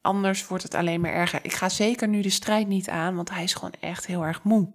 anders 0.00 0.46
wordt 0.46 0.62
het 0.62 0.74
alleen 0.74 1.00
maar 1.00 1.12
erger. 1.12 1.44
Ik 1.44 1.52
ga 1.52 1.68
zeker 1.68 2.08
nu 2.08 2.20
de 2.22 2.30
strijd 2.30 2.66
niet 2.66 2.88
aan, 2.88 3.16
want 3.16 3.30
hij 3.30 3.42
is 3.42 3.54
gewoon 3.54 3.74
echt 3.80 4.06
heel 4.06 4.22
erg 4.22 4.42
moe. 4.42 4.72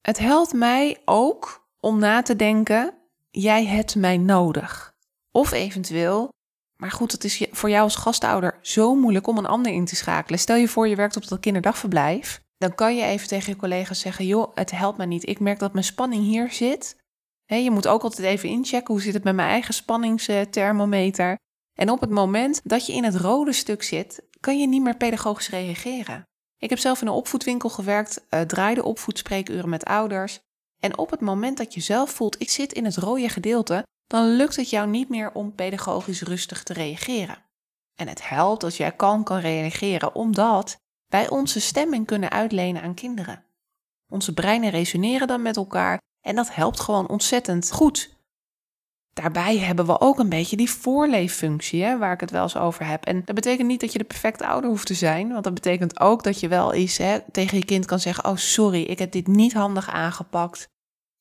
Het 0.00 0.18
helpt 0.18 0.52
mij 0.52 1.02
ook 1.04 1.68
om 1.80 1.98
na 1.98 2.22
te 2.22 2.36
denken, 2.36 2.94
jij 3.30 3.66
hebt 3.66 3.94
mij 3.94 4.16
nodig. 4.16 4.94
Of 5.30 5.52
eventueel, 5.52 6.28
maar 6.76 6.90
goed, 6.90 7.12
het 7.12 7.24
is 7.24 7.46
voor 7.50 7.70
jou 7.70 7.82
als 7.82 7.96
gastouder 7.96 8.58
zo 8.60 8.94
moeilijk 8.94 9.26
om 9.26 9.38
een 9.38 9.46
ander 9.46 9.72
in 9.72 9.84
te 9.84 9.96
schakelen. 9.96 10.38
Stel 10.38 10.56
je 10.56 10.68
voor 10.68 10.88
je 10.88 10.96
werkt 10.96 11.16
op 11.16 11.28
dat 11.28 11.40
kinderdagverblijf. 11.40 12.40
Dan 12.58 12.74
kan 12.74 12.96
je 12.96 13.04
even 13.04 13.28
tegen 13.28 13.52
je 13.52 13.58
collega's 13.58 14.00
zeggen, 14.00 14.26
joh, 14.26 14.54
het 14.54 14.70
helpt 14.70 14.96
mij 14.96 15.06
niet. 15.06 15.28
Ik 15.28 15.40
merk 15.40 15.58
dat 15.58 15.72
mijn 15.72 15.84
spanning 15.84 16.24
hier 16.24 16.52
zit. 16.52 17.04
Je 17.46 17.70
moet 17.70 17.88
ook 17.88 18.02
altijd 18.02 18.26
even 18.26 18.48
inchecken, 18.48 18.94
hoe 18.94 19.02
zit 19.02 19.14
het 19.14 19.24
met 19.24 19.34
mijn 19.34 19.48
eigen 19.48 19.74
spanningsthermometer. 19.74 21.38
En 21.78 21.90
op 21.90 22.00
het 22.00 22.10
moment 22.10 22.60
dat 22.64 22.86
je 22.86 22.92
in 22.92 23.04
het 23.04 23.16
rode 23.16 23.52
stuk 23.52 23.82
zit, 23.82 24.22
kan 24.40 24.58
je 24.58 24.66
niet 24.66 24.82
meer 24.82 24.96
pedagogisch 24.96 25.48
reageren. 25.48 26.22
Ik 26.58 26.70
heb 26.70 26.78
zelf 26.78 27.00
in 27.00 27.06
een 27.06 27.12
opvoedwinkel 27.12 27.68
gewerkt, 27.68 28.26
uh, 28.30 28.40
draaide 28.40 28.84
opvoedspreekuren 28.84 29.68
met 29.68 29.84
ouders. 29.84 30.38
En 30.80 30.98
op 30.98 31.10
het 31.10 31.20
moment 31.20 31.56
dat 31.56 31.74
je 31.74 31.80
zelf 31.80 32.10
voelt, 32.10 32.40
ik 32.40 32.50
zit 32.50 32.72
in 32.72 32.84
het 32.84 32.96
rode 32.96 33.28
gedeelte, 33.28 33.86
dan 34.06 34.36
lukt 34.36 34.56
het 34.56 34.70
jou 34.70 34.88
niet 34.88 35.08
meer 35.08 35.32
om 35.32 35.54
pedagogisch 35.54 36.22
rustig 36.22 36.62
te 36.62 36.72
reageren. 36.72 37.44
En 37.94 38.08
het 38.08 38.28
helpt 38.28 38.64
als 38.64 38.76
jij 38.76 38.92
kalm 38.92 39.24
kan 39.24 39.38
reageren, 39.38 40.14
omdat 40.14 40.76
wij 41.06 41.28
onze 41.28 41.60
stemming 41.60 42.06
kunnen 42.06 42.30
uitlenen 42.30 42.82
aan 42.82 42.94
kinderen. 42.94 43.44
Onze 44.12 44.34
breinen 44.34 44.70
resoneren 44.70 45.26
dan 45.26 45.42
met 45.42 45.56
elkaar 45.56 45.98
en 46.26 46.34
dat 46.34 46.54
helpt 46.54 46.80
gewoon 46.80 47.08
ontzettend 47.08 47.72
goed. 47.72 48.14
Daarbij 49.12 49.58
hebben 49.58 49.86
we 49.86 50.00
ook 50.00 50.18
een 50.18 50.28
beetje 50.28 50.56
die 50.56 50.70
voorleeffunctie, 50.70 51.82
hè, 51.82 51.98
waar 51.98 52.12
ik 52.12 52.20
het 52.20 52.30
wel 52.30 52.42
eens 52.42 52.56
over 52.56 52.86
heb. 52.86 53.04
En 53.04 53.22
dat 53.24 53.34
betekent 53.34 53.68
niet 53.68 53.80
dat 53.80 53.92
je 53.92 53.98
de 53.98 54.04
perfecte 54.04 54.46
ouder 54.46 54.70
hoeft 54.70 54.86
te 54.86 54.94
zijn, 54.94 55.32
want 55.32 55.44
dat 55.44 55.54
betekent 55.54 56.00
ook 56.00 56.22
dat 56.22 56.40
je 56.40 56.48
wel 56.48 56.72
eens 56.72 56.96
hè, 56.96 57.18
tegen 57.32 57.58
je 57.58 57.64
kind 57.64 57.84
kan 57.84 57.98
zeggen: 57.98 58.24
Oh, 58.24 58.36
sorry, 58.36 58.82
ik 58.82 58.98
heb 58.98 59.12
dit 59.12 59.26
niet 59.26 59.52
handig 59.52 59.88
aangepakt. 59.88 60.68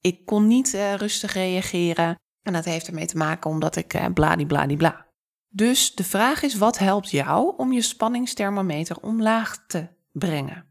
Ik 0.01 0.25
kon 0.25 0.47
niet 0.47 0.73
uh, 0.73 0.93
rustig 0.93 1.33
reageren. 1.33 2.15
En 2.41 2.53
dat 2.53 2.65
heeft 2.65 2.87
ermee 2.87 3.05
te 3.05 3.17
maken 3.17 3.49
omdat 3.49 3.75
ik 3.75 3.93
uh, 3.93 4.05
bladibladibla. 4.13 5.05
Dus 5.47 5.95
de 5.95 6.03
vraag 6.03 6.43
is: 6.43 6.55
wat 6.55 6.77
helpt 6.77 7.09
jou 7.09 7.53
om 7.57 7.71
je 7.71 7.81
spanningsthermometer 7.81 9.01
omlaag 9.01 9.65
te 9.67 9.87
brengen? 10.11 10.65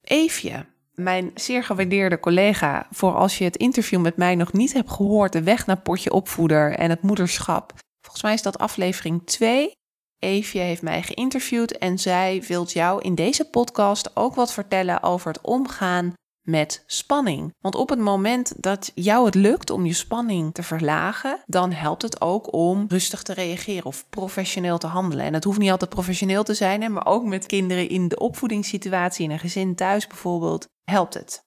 Eefje, 0.00 0.66
mijn 1.02 1.30
zeer 1.34 1.64
gewaardeerde 1.64 2.20
collega, 2.20 2.86
voor 2.90 3.14
als 3.14 3.38
je 3.38 3.44
het 3.44 3.56
interview 3.56 4.00
met 4.00 4.16
mij 4.16 4.34
nog 4.34 4.52
niet 4.52 4.72
hebt 4.72 4.90
gehoord, 4.90 5.32
de 5.32 5.42
weg 5.42 5.66
naar 5.66 5.80
potje 5.80 6.12
opvoeder 6.12 6.74
en 6.74 6.90
het 6.90 7.02
moederschap. 7.02 7.72
Volgens 8.00 8.22
mij 8.22 8.34
is 8.34 8.42
dat 8.42 8.58
aflevering 8.58 9.26
2. 9.26 9.72
Eefje 10.18 10.60
heeft 10.60 10.82
mij 10.82 11.02
geïnterviewd 11.02 11.78
en 11.78 11.98
zij 11.98 12.44
wil 12.46 12.66
jou 12.66 13.02
in 13.02 13.14
deze 13.14 13.50
podcast 13.50 14.16
ook 14.16 14.34
wat 14.34 14.52
vertellen 14.52 15.02
over 15.02 15.28
het 15.32 15.40
omgaan 15.40 16.12
met 16.50 16.84
spanning. 16.86 17.54
Want 17.60 17.74
op 17.74 17.88
het 17.88 17.98
moment 17.98 18.52
dat 18.56 18.92
jou 18.94 19.24
het 19.24 19.34
lukt 19.34 19.70
om 19.70 19.86
je 19.86 19.92
spanning 19.92 20.54
te 20.54 20.62
verlagen, 20.62 21.42
dan 21.46 21.72
helpt 21.72 22.02
het 22.02 22.20
ook 22.20 22.52
om 22.52 22.84
rustig 22.88 23.22
te 23.22 23.34
reageren 23.34 23.84
of 23.84 24.08
professioneel 24.08 24.78
te 24.78 24.86
handelen. 24.86 25.24
En 25.24 25.34
het 25.34 25.44
hoeft 25.44 25.58
niet 25.58 25.70
altijd 25.70 25.90
professioneel 25.90 26.42
te 26.42 26.54
zijn, 26.54 26.92
maar 26.92 27.06
ook 27.06 27.24
met 27.24 27.46
kinderen 27.46 27.88
in 27.88 28.08
de 28.08 28.18
opvoedingssituatie, 28.18 29.24
in 29.24 29.30
een 29.30 29.38
gezin 29.38 29.74
thuis 29.74 30.06
bijvoorbeeld, 30.06 30.66
helpt 30.84 31.14
het. 31.14 31.42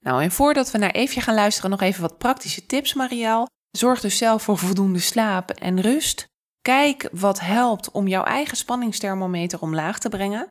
Nou, 0.00 0.22
en 0.22 0.30
voordat 0.30 0.70
we 0.70 0.78
naar 0.78 0.90
Eefje 0.90 1.20
gaan 1.20 1.34
luisteren, 1.34 1.70
nog 1.70 1.80
even 1.80 2.00
wat 2.00 2.18
praktische 2.18 2.66
tips, 2.66 2.94
Mariaal. 2.94 3.46
Zorg 3.70 4.00
dus 4.00 4.18
zelf 4.18 4.42
voor 4.42 4.58
voldoende 4.58 4.98
slaap 4.98 5.50
en 5.50 5.80
rust. 5.80 6.26
Kijk 6.60 7.08
wat 7.12 7.40
helpt 7.40 7.90
om 7.90 8.08
jouw 8.08 8.24
eigen 8.24 8.56
spanningsthermometer 8.56 9.60
omlaag 9.60 9.98
te 9.98 10.08
brengen. 10.08 10.48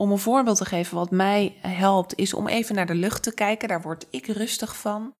Om 0.00 0.10
een 0.10 0.18
voorbeeld 0.18 0.56
te 0.56 0.64
geven, 0.64 0.96
wat 0.96 1.10
mij 1.10 1.56
helpt, 1.60 2.14
is 2.14 2.34
om 2.34 2.46
even 2.46 2.74
naar 2.74 2.86
de 2.86 2.94
lucht 2.94 3.22
te 3.22 3.34
kijken. 3.34 3.68
Daar 3.68 3.82
word 3.82 4.06
ik 4.10 4.26
rustig 4.26 4.76
van. 4.76 5.12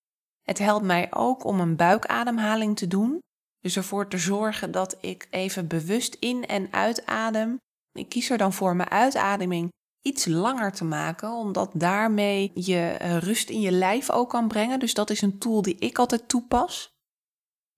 Het 0.43 0.59
helpt 0.59 0.85
mij 0.85 1.07
ook 1.15 1.45
om 1.45 1.61
een 1.61 1.77
buikademhaling 1.77 2.77
te 2.77 2.87
doen. 2.87 3.19
Dus 3.59 3.77
ervoor 3.77 4.09
te 4.09 4.19
zorgen 4.19 4.71
dat 4.71 4.99
ik 5.01 5.27
even 5.31 5.67
bewust 5.67 6.15
in- 6.15 6.47
en 6.47 6.73
uitadem. 6.73 7.57
Ik 7.93 8.09
kies 8.09 8.31
er 8.31 8.39
dan 8.39 8.53
voor 8.53 8.77
mijn 8.77 8.91
uitademing 8.91 9.69
iets 10.03 10.27
langer 10.27 10.73
te 10.73 10.85
maken, 10.85 11.33
omdat 11.33 11.71
daarmee 11.75 12.51
je 12.55 12.97
eh, 12.99 13.17
rust 13.17 13.51
in 13.51 13.61
je 13.61 13.73
lijf 13.73 14.11
ook 14.11 14.31
kan 14.31 14.49
brengen. 14.49 14.79
Dus 14.79 14.95
dat 14.95 15.11
is 15.11 15.23
een 15.23 15.39
tool 15.39 15.63
die 15.63 15.77
ik 15.79 15.99
altijd 15.99 16.29
toepas. 16.29 16.90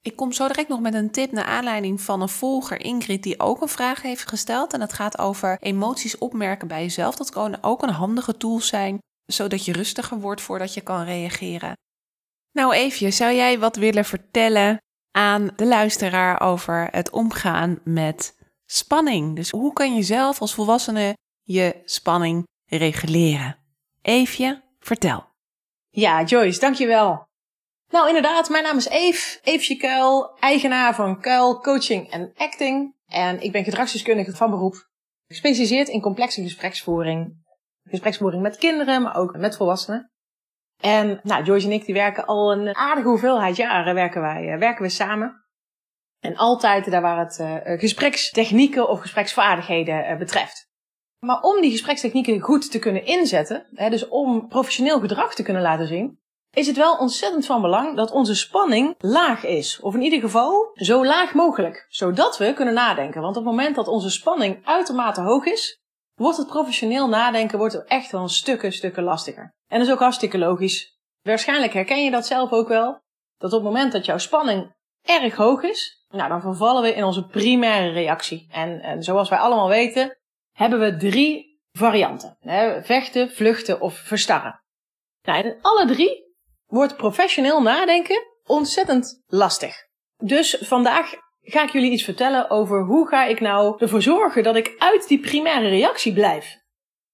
Ik 0.02 0.16
kom 0.16 0.32
zo 0.32 0.46
direct 0.46 0.68
nog 0.68 0.80
met 0.80 0.94
een 0.94 1.10
tip 1.10 1.32
naar 1.32 1.44
aanleiding 1.44 2.00
van 2.00 2.22
een 2.22 2.28
volger, 2.28 2.80
Ingrid, 2.80 3.22
die 3.22 3.40
ook 3.40 3.60
een 3.60 3.68
vraag 3.68 4.02
heeft 4.02 4.28
gesteld. 4.28 4.72
En 4.72 4.80
dat 4.80 4.92
gaat 4.92 5.18
over 5.18 5.56
emoties 5.60 6.18
opmerken 6.18 6.68
bij 6.68 6.82
jezelf. 6.82 7.16
Dat 7.16 7.30
kan 7.30 7.62
ook 7.62 7.82
een 7.82 7.88
handige 7.88 8.36
tool 8.36 8.60
zijn, 8.60 8.98
zodat 9.26 9.64
je 9.64 9.72
rustiger 9.72 10.20
wordt 10.20 10.40
voordat 10.40 10.74
je 10.74 10.80
kan 10.80 11.04
reageren. 11.04 11.72
Nou, 12.52 12.74
Eefje, 12.74 13.10
zou 13.10 13.32
jij 13.32 13.58
wat 13.58 13.76
willen 13.76 14.04
vertellen 14.04 14.76
aan 15.10 15.50
de 15.56 15.66
luisteraar 15.66 16.40
over 16.40 16.88
het 16.90 17.10
omgaan 17.10 17.80
met 17.84 18.38
spanning? 18.64 19.36
Dus 19.36 19.50
hoe 19.50 19.72
kan 19.72 19.94
je 19.94 20.02
zelf 20.02 20.40
als 20.40 20.54
volwassene 20.54 21.16
je 21.42 21.80
spanning 21.84 22.46
reguleren? 22.64 23.58
Eefje, 24.00 24.62
vertel. 24.80 25.24
Ja, 25.90 26.22
Joyce, 26.22 26.60
dankjewel. 26.60 27.30
Nou, 27.92 28.06
inderdaad, 28.06 28.48
mijn 28.48 28.64
naam 28.64 28.76
is 28.76 28.88
Eve, 28.88 29.38
Eefje 29.42 29.76
Kuil, 29.76 30.36
eigenaar 30.38 30.94
van 30.94 31.20
Kuil 31.20 31.60
Coaching 31.60 32.10
en 32.10 32.32
Acting. 32.36 32.94
En 33.06 33.40
ik 33.40 33.52
ben 33.52 33.64
gedragsdeskundige 33.64 34.36
van 34.36 34.50
beroep, 34.50 34.88
gespecialiseerd 35.26 35.88
in 35.88 36.00
complexe 36.00 36.42
gespreksvoering. 36.42 37.40
Gespreksvoering 37.82 38.42
met 38.42 38.56
kinderen, 38.56 39.02
maar 39.02 39.16
ook 39.16 39.36
met 39.36 39.56
volwassenen. 39.56 40.12
En 40.80 41.20
nou, 41.22 41.44
Joyce 41.44 41.66
en 41.66 41.72
ik 41.72 41.84
die 41.84 41.94
werken 41.94 42.26
al 42.26 42.52
een 42.52 42.76
aardige 42.76 43.08
hoeveelheid 43.08 43.56
jaren 43.56 43.94
werken 43.94 44.20
wij, 44.20 44.52
uh, 44.52 44.58
werken 44.58 44.82
we 44.82 44.88
samen. 44.88 45.44
En 46.20 46.36
altijd 46.36 46.90
daar 46.90 47.02
waar 47.02 47.18
het 47.18 47.38
uh, 47.38 47.78
gesprekstechnieken 47.78 48.88
of 48.88 49.00
gespreksvaardigheden 49.00 50.18
betreft. 50.18 50.70
Maar 51.18 51.40
om 51.40 51.60
die 51.60 51.70
gesprekstechnieken 51.70 52.40
goed 52.40 52.70
te 52.70 52.78
kunnen 52.78 53.04
inzetten, 53.04 53.66
hè, 53.74 53.90
dus 53.90 54.08
om 54.08 54.48
professioneel 54.48 55.00
gedrag 55.00 55.34
te 55.34 55.42
kunnen 55.42 55.62
laten 55.62 55.86
zien, 55.86 56.21
is 56.52 56.66
het 56.66 56.76
wel 56.76 56.96
ontzettend 56.96 57.46
van 57.46 57.60
belang 57.60 57.96
dat 57.96 58.10
onze 58.10 58.34
spanning 58.34 58.94
laag 58.98 59.44
is. 59.44 59.80
Of 59.80 59.94
in 59.94 60.02
ieder 60.02 60.20
geval 60.20 60.70
zo 60.74 61.06
laag 61.06 61.34
mogelijk, 61.34 61.86
zodat 61.88 62.38
we 62.38 62.52
kunnen 62.52 62.74
nadenken. 62.74 63.20
Want 63.20 63.36
op 63.36 63.44
het 63.44 63.52
moment 63.52 63.74
dat 63.74 63.88
onze 63.88 64.10
spanning 64.10 64.66
uitermate 64.66 65.20
hoog 65.20 65.44
is, 65.44 65.80
wordt 66.14 66.36
het 66.36 66.46
professioneel 66.46 67.08
nadenken 67.08 67.58
wordt 67.58 67.84
echt 67.84 68.10
wel 68.10 68.22
een 68.22 68.28
stukken, 68.28 68.72
stukken 68.72 69.02
lastiger. 69.02 69.54
En 69.66 69.78
dat 69.78 69.86
is 69.86 69.92
ook 69.92 70.00
hartstikke 70.00 70.38
logisch. 70.38 70.96
Waarschijnlijk 71.22 71.72
herken 71.72 72.04
je 72.04 72.10
dat 72.10 72.26
zelf 72.26 72.50
ook 72.50 72.68
wel. 72.68 73.00
Dat 73.36 73.52
op 73.52 73.64
het 73.64 73.72
moment 73.72 73.92
dat 73.92 74.04
jouw 74.04 74.18
spanning 74.18 74.74
erg 75.02 75.34
hoog 75.34 75.62
is, 75.62 76.06
nou, 76.08 76.28
dan 76.28 76.40
vervallen 76.40 76.82
we 76.82 76.94
in 76.94 77.04
onze 77.04 77.26
primaire 77.26 77.92
reactie. 77.92 78.48
En, 78.50 78.80
en 78.80 79.02
zoals 79.02 79.28
wij 79.28 79.38
allemaal 79.38 79.68
weten, 79.68 80.18
hebben 80.52 80.80
we 80.80 80.96
drie 80.96 81.60
varianten. 81.72 82.36
Vechten, 82.82 83.30
vluchten 83.30 83.80
of 83.80 83.94
verstarren. 83.94 84.62
Nou, 85.22 85.44
in 85.44 85.58
alle 85.62 85.86
drie 85.86 86.31
wordt 86.72 86.96
professioneel 86.96 87.62
nadenken 87.62 88.22
ontzettend 88.44 89.22
lastig. 89.26 89.74
Dus 90.16 90.56
vandaag 90.60 91.14
ga 91.40 91.62
ik 91.62 91.70
jullie 91.70 91.90
iets 91.90 92.04
vertellen 92.04 92.50
over 92.50 92.84
hoe 92.84 93.08
ga 93.08 93.24
ik 93.24 93.40
nou 93.40 93.76
ervoor 93.78 94.02
zorgen 94.02 94.42
dat 94.42 94.56
ik 94.56 94.74
uit 94.78 95.08
die 95.08 95.20
primaire 95.20 95.68
reactie 95.68 96.12
blijf. 96.12 96.60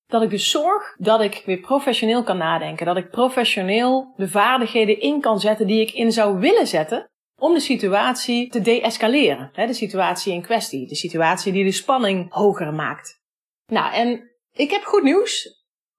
Dat 0.06 0.22
ik 0.22 0.30
dus 0.30 0.50
zorg 0.50 0.94
dat 0.96 1.20
ik 1.20 1.42
weer 1.46 1.60
professioneel 1.60 2.22
kan 2.22 2.36
nadenken. 2.36 2.86
Dat 2.86 2.96
ik 2.96 3.10
professioneel 3.10 4.12
de 4.16 4.28
vaardigheden 4.28 5.00
in 5.00 5.20
kan 5.20 5.40
zetten 5.40 5.66
die 5.66 5.80
ik 5.80 5.92
in 5.92 6.12
zou 6.12 6.38
willen 6.38 6.66
zetten 6.66 7.10
om 7.40 7.54
de 7.54 7.60
situatie 7.60 8.48
te 8.48 8.60
deescaleren. 8.60 9.50
De 9.52 9.72
situatie 9.72 10.32
in 10.32 10.42
kwestie. 10.42 10.88
De 10.88 10.96
situatie 10.96 11.52
die 11.52 11.64
de 11.64 11.72
spanning 11.72 12.32
hoger 12.32 12.72
maakt. 12.72 13.20
Nou, 13.66 13.92
en 13.92 14.30
ik 14.52 14.70
heb 14.70 14.82
goed 14.82 15.02
nieuws 15.02 15.57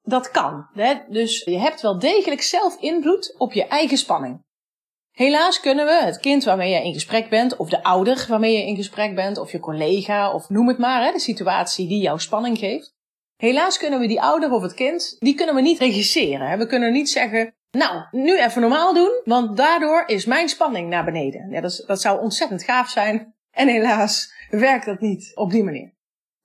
dat 0.10 0.32
kan. 0.32 0.68
Hè? 0.74 0.94
Dus 1.08 1.44
je 1.44 1.60
hebt 1.60 1.82
wel 1.82 2.00
degelijk 2.00 2.42
zelf 2.42 2.76
invloed 2.80 3.36
op 3.38 3.54
je 3.54 3.68
eigen 3.68 3.98
spanning. 3.98 4.48
Helaas 5.12 5.60
kunnen 5.60 5.86
we 5.86 6.04
het 6.04 6.20
kind 6.20 6.44
waarmee 6.44 6.72
je 6.72 6.84
in 6.84 6.94
gesprek 6.94 7.30
bent, 7.30 7.58
of 7.58 7.70
de 7.70 7.84
ouder 7.84 8.26
waarmee 8.30 8.58
je 8.58 8.66
in 8.66 8.76
gesprek 8.76 9.16
bent, 9.16 9.38
of 9.38 9.52
je 9.52 9.60
collega, 9.60 10.34
of 10.34 10.50
noem 10.50 10.68
het 10.68 10.78
maar, 10.78 11.04
hè, 11.04 11.12
de 11.12 11.20
situatie 11.20 11.88
die 11.88 12.02
jouw 12.02 12.18
spanning 12.18 12.58
geeft. 12.58 12.98
Helaas 13.36 13.78
kunnen 13.78 14.00
we 14.00 14.08
die 14.08 14.22
ouder 14.22 14.52
of 14.52 14.62
het 14.62 14.74
kind, 14.74 15.16
die 15.20 15.36
kunnen 15.36 15.56
we 15.56 15.62
niet 15.62 15.80
regisseren. 15.80 16.50
Hè? 16.50 16.58
We 16.58 16.66
kunnen 16.66 16.92
niet 16.92 17.10
zeggen, 17.10 17.56
nou, 17.72 18.06
nu 18.12 18.40
even 18.40 18.62
normaal 18.62 18.94
doen, 18.94 19.22
want 19.24 19.58
daardoor 19.58 20.04
is 20.06 20.26
mijn 20.26 20.50
spanning 20.50 20.90
naar 20.90 21.06
beneden. 21.06 21.50
Ja, 21.52 21.62
dat, 21.62 21.84
dat 21.88 22.02
zou 22.02 22.22
ontzettend 22.22 22.64
gaaf 22.64 22.90
zijn. 22.90 23.36
En 23.52 23.68
helaas 23.68 24.34
werkt 24.50 24.86
dat 24.86 25.00
niet 25.00 25.32
op 25.36 25.52
die 25.52 25.64
manier. 25.64 25.94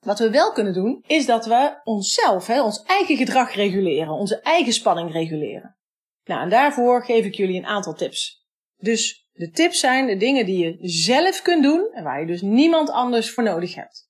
Wat 0.05 0.19
we 0.19 0.31
wel 0.31 0.53
kunnen 0.53 0.73
doen, 0.73 1.05
is 1.07 1.27
dat 1.27 1.47
we 1.47 1.81
onszelf, 1.85 2.47
hè, 2.47 2.63
ons 2.63 2.83
eigen 2.83 3.17
gedrag 3.17 3.55
reguleren, 3.55 4.13
onze 4.13 4.41
eigen 4.41 4.73
spanning 4.73 5.13
reguleren. 5.13 5.77
Nou, 6.25 6.43
en 6.43 6.49
daarvoor 6.49 7.05
geef 7.05 7.25
ik 7.25 7.35
jullie 7.35 7.59
een 7.59 7.67
aantal 7.67 7.95
tips. 7.95 8.47
Dus 8.77 9.29
de 9.33 9.51
tips 9.51 9.81
zijn 9.81 10.07
de 10.07 10.17
dingen 10.17 10.47
die 10.47 10.59
je 10.59 10.77
zelf 10.89 11.43
kunt 11.43 11.63
doen 11.63 11.89
en 11.93 12.05
waar 12.05 12.21
je 12.21 12.27
dus 12.27 12.43
niemand 12.43 12.91
anders 12.91 13.31
voor 13.31 13.45
nodig 13.45 13.75
hebt. 13.75 14.09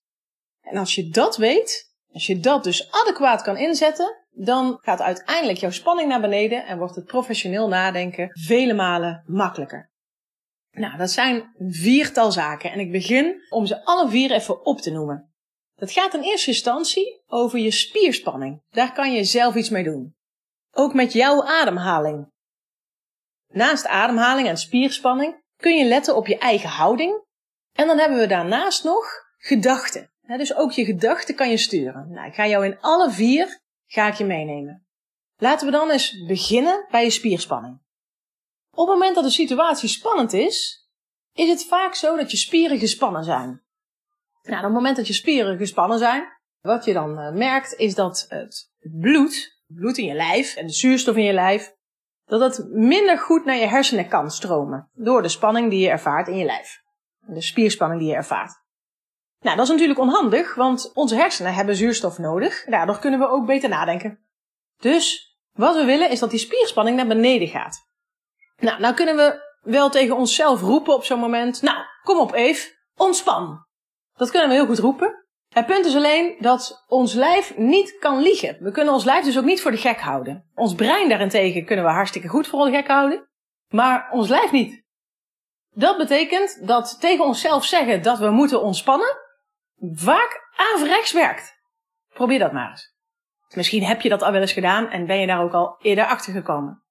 En 0.61 0.77
als 0.77 0.95
je 0.95 1.09
dat 1.09 1.37
weet, 1.37 1.93
als 2.13 2.27
je 2.27 2.41
dat 2.41 2.65
dus 2.65 2.91
adequaat 2.91 3.43
kan 3.43 3.57
inzetten, 3.57 4.17
dan 4.31 4.79
gaat 4.81 5.01
uiteindelijk 5.01 5.59
jouw 5.59 5.71
spanning 5.71 6.09
naar 6.09 6.21
beneden 6.21 6.67
en 6.67 6.79
wordt 6.79 6.95
het 6.95 7.05
professioneel 7.05 7.69
nadenken 7.69 8.29
vele 8.33 8.75
malen 8.75 9.25
makkelijker. 9.27 9.93
Nou, 10.71 10.97
dat 10.97 11.11
zijn 11.11 11.55
viertal 11.59 12.33
zaken 12.33 12.73
en 12.73 12.81
ik 12.81 12.93
begin 12.93 13.43
om 13.49 13.67
ze 13.67 13.85
alle 13.85 14.09
vier 14.09 14.31
even 14.31 14.65
op 14.65 14.81
te 14.81 14.91
noemen. 14.91 15.34
Dat 15.85 15.93
gaat 15.93 16.15
in 16.15 16.23
eerste 16.23 16.51
instantie 16.51 17.23
over 17.27 17.59
je 17.59 17.71
spierspanning. 17.71 18.63
Daar 18.71 18.93
kan 18.93 19.13
je 19.13 19.25
zelf 19.25 19.55
iets 19.55 19.69
mee 19.69 19.85
doen. 19.85 20.17
Ook 20.71 20.95
met 20.95 21.13
jouw 21.13 21.45
ademhaling. 21.45 22.33
Naast 23.49 23.87
ademhaling 23.87 24.49
en 24.49 24.57
spierspanning 24.57 25.43
kun 25.57 25.77
je 25.77 25.85
letten 25.85 26.17
op 26.17 26.27
je 26.27 26.39
eigen 26.39 26.69
houding. 26.69 27.25
En 27.73 27.87
dan 27.87 27.99
hebben 27.99 28.19
we 28.19 28.27
daarnaast 28.27 28.85
nog 28.85 29.07
gedachten. 29.37 30.13
Dus 30.21 30.55
ook 30.55 30.73
je 30.73 30.85
gedachten 30.85 31.35
kan 31.35 31.51
je 31.51 31.57
sturen. 31.57 32.11
Nou, 32.11 32.27
ik 32.27 32.35
ga 32.35 32.47
jou 32.47 32.65
in 32.65 32.81
alle 32.81 33.11
vier 33.11 33.61
ga 33.87 34.07
ik 34.07 34.15
je 34.15 34.25
meenemen. 34.25 34.87
Laten 35.37 35.67
we 35.67 35.73
dan 35.73 35.91
eens 35.91 36.25
beginnen 36.27 36.87
bij 36.91 37.05
je 37.05 37.11
spierspanning. 37.11 37.81
Op 38.71 38.87
het 38.87 38.97
moment 38.97 39.15
dat 39.15 39.25
de 39.25 39.31
situatie 39.31 39.89
spannend 39.89 40.33
is, 40.33 40.89
is 41.33 41.49
het 41.49 41.65
vaak 41.65 41.95
zo 41.95 42.17
dat 42.17 42.31
je 42.31 42.37
spieren 42.37 42.79
gespannen 42.79 43.25
zijn. 43.25 43.65
Nou, 44.45 44.59
op 44.59 44.65
het 44.65 44.73
moment 44.73 44.97
dat 44.97 45.07
je 45.07 45.13
spieren 45.13 45.59
gespannen 45.59 45.99
zijn, 45.99 46.25
wat 46.61 46.85
je 46.85 46.93
dan 46.93 47.19
uh, 47.19 47.33
merkt 47.33 47.75
is 47.75 47.95
dat 47.95 48.27
het 48.29 48.71
bloed, 48.81 49.63
bloed 49.67 49.99
in 49.99 50.05
je 50.05 50.15
lijf 50.15 50.57
en 50.57 50.67
de 50.67 50.73
zuurstof 50.73 51.17
in 51.17 51.25
je 51.25 51.33
lijf, 51.33 51.73
dat 52.25 52.41
het 52.41 52.69
minder 52.71 53.19
goed 53.19 53.45
naar 53.45 53.57
je 53.57 53.67
hersenen 53.67 54.09
kan 54.09 54.31
stromen 54.31 54.91
door 54.93 55.23
de 55.23 55.29
spanning 55.29 55.71
die 55.71 55.81
je 55.81 55.89
ervaart 55.89 56.29
in 56.29 56.37
je 56.37 56.45
lijf. 56.45 56.83
De 57.27 57.43
spierspanning 57.43 58.01
die 58.01 58.11
je 58.11 58.17
ervaart. 58.17 58.63
Nou, 59.41 59.57
dat 59.57 59.65
is 59.65 59.71
natuurlijk 59.71 59.99
onhandig, 59.99 60.55
want 60.55 60.91
onze 60.95 61.15
hersenen 61.15 61.55
hebben 61.55 61.77
zuurstof 61.77 62.19
nodig. 62.19 62.65
Daardoor 62.65 62.99
kunnen 62.99 63.21
we 63.21 63.29
ook 63.29 63.47
beter 63.47 63.69
nadenken. 63.69 64.25
Dus 64.77 65.37
wat 65.53 65.75
we 65.75 65.85
willen 65.85 66.11
is 66.11 66.19
dat 66.19 66.31
die 66.31 66.39
spierspanning 66.39 66.97
naar 66.97 67.07
beneden 67.07 67.49
gaat. 67.49 67.89
Nou, 68.57 68.81
nou 68.81 68.95
kunnen 68.95 69.17
we 69.17 69.41
wel 69.61 69.91
tegen 69.91 70.17
onszelf 70.17 70.61
roepen 70.61 70.95
op 70.95 71.05
zo'n 71.05 71.19
moment. 71.19 71.63
Nou, 71.63 71.77
kom 72.03 72.19
op 72.19 72.33
Eve, 72.33 72.71
ontspan. 72.97 73.64
Dat 74.17 74.31
kunnen 74.31 74.49
we 74.49 74.55
heel 74.55 74.67
goed 74.67 74.79
roepen. 74.79 75.25
Het 75.49 75.67
punt 75.67 75.87
is 75.87 75.95
alleen 75.95 76.37
dat 76.39 76.85
ons 76.87 77.13
lijf 77.13 77.57
niet 77.57 77.99
kan 77.99 78.23
liegen. 78.23 78.57
We 78.61 78.71
kunnen 78.71 78.95
ons 78.95 79.05
lijf 79.05 79.25
dus 79.25 79.39
ook 79.39 79.45
niet 79.45 79.63
voor 79.63 79.71
de 79.71 79.77
gek 79.77 80.01
houden. 80.01 80.51
Ons 80.55 80.75
brein 80.75 81.09
daarentegen 81.09 81.65
kunnen 81.65 81.85
we 81.85 81.91
hartstikke 81.91 82.29
goed 82.29 82.47
voor 82.47 82.65
de 82.65 82.71
gek 82.71 82.89
houden, 82.89 83.29
maar 83.69 84.09
ons 84.11 84.29
lijf 84.29 84.51
niet. 84.51 84.83
Dat 85.71 85.97
betekent 85.97 86.67
dat 86.67 87.01
tegen 87.01 87.25
onszelf 87.25 87.65
zeggen 87.65 88.03
dat 88.03 88.19
we 88.19 88.31
moeten 88.31 88.63
ontspannen 88.63 89.17
vaak 89.81 90.41
averechts 90.75 91.13
werkt. 91.13 91.55
Probeer 92.15 92.39
dat 92.39 92.53
maar 92.53 92.71
eens. 92.71 92.95
Misschien 93.55 93.85
heb 93.85 94.01
je 94.01 94.09
dat 94.09 94.23
al 94.23 94.33
wel 94.33 94.41
eens 94.41 94.53
gedaan 94.53 94.91
en 94.91 95.07
ben 95.07 95.21
je 95.21 95.27
daar 95.27 95.43
ook 95.43 95.53
al 95.53 95.77
eerder 95.81 96.07
achter 96.07 96.33
gekomen. 96.33 96.83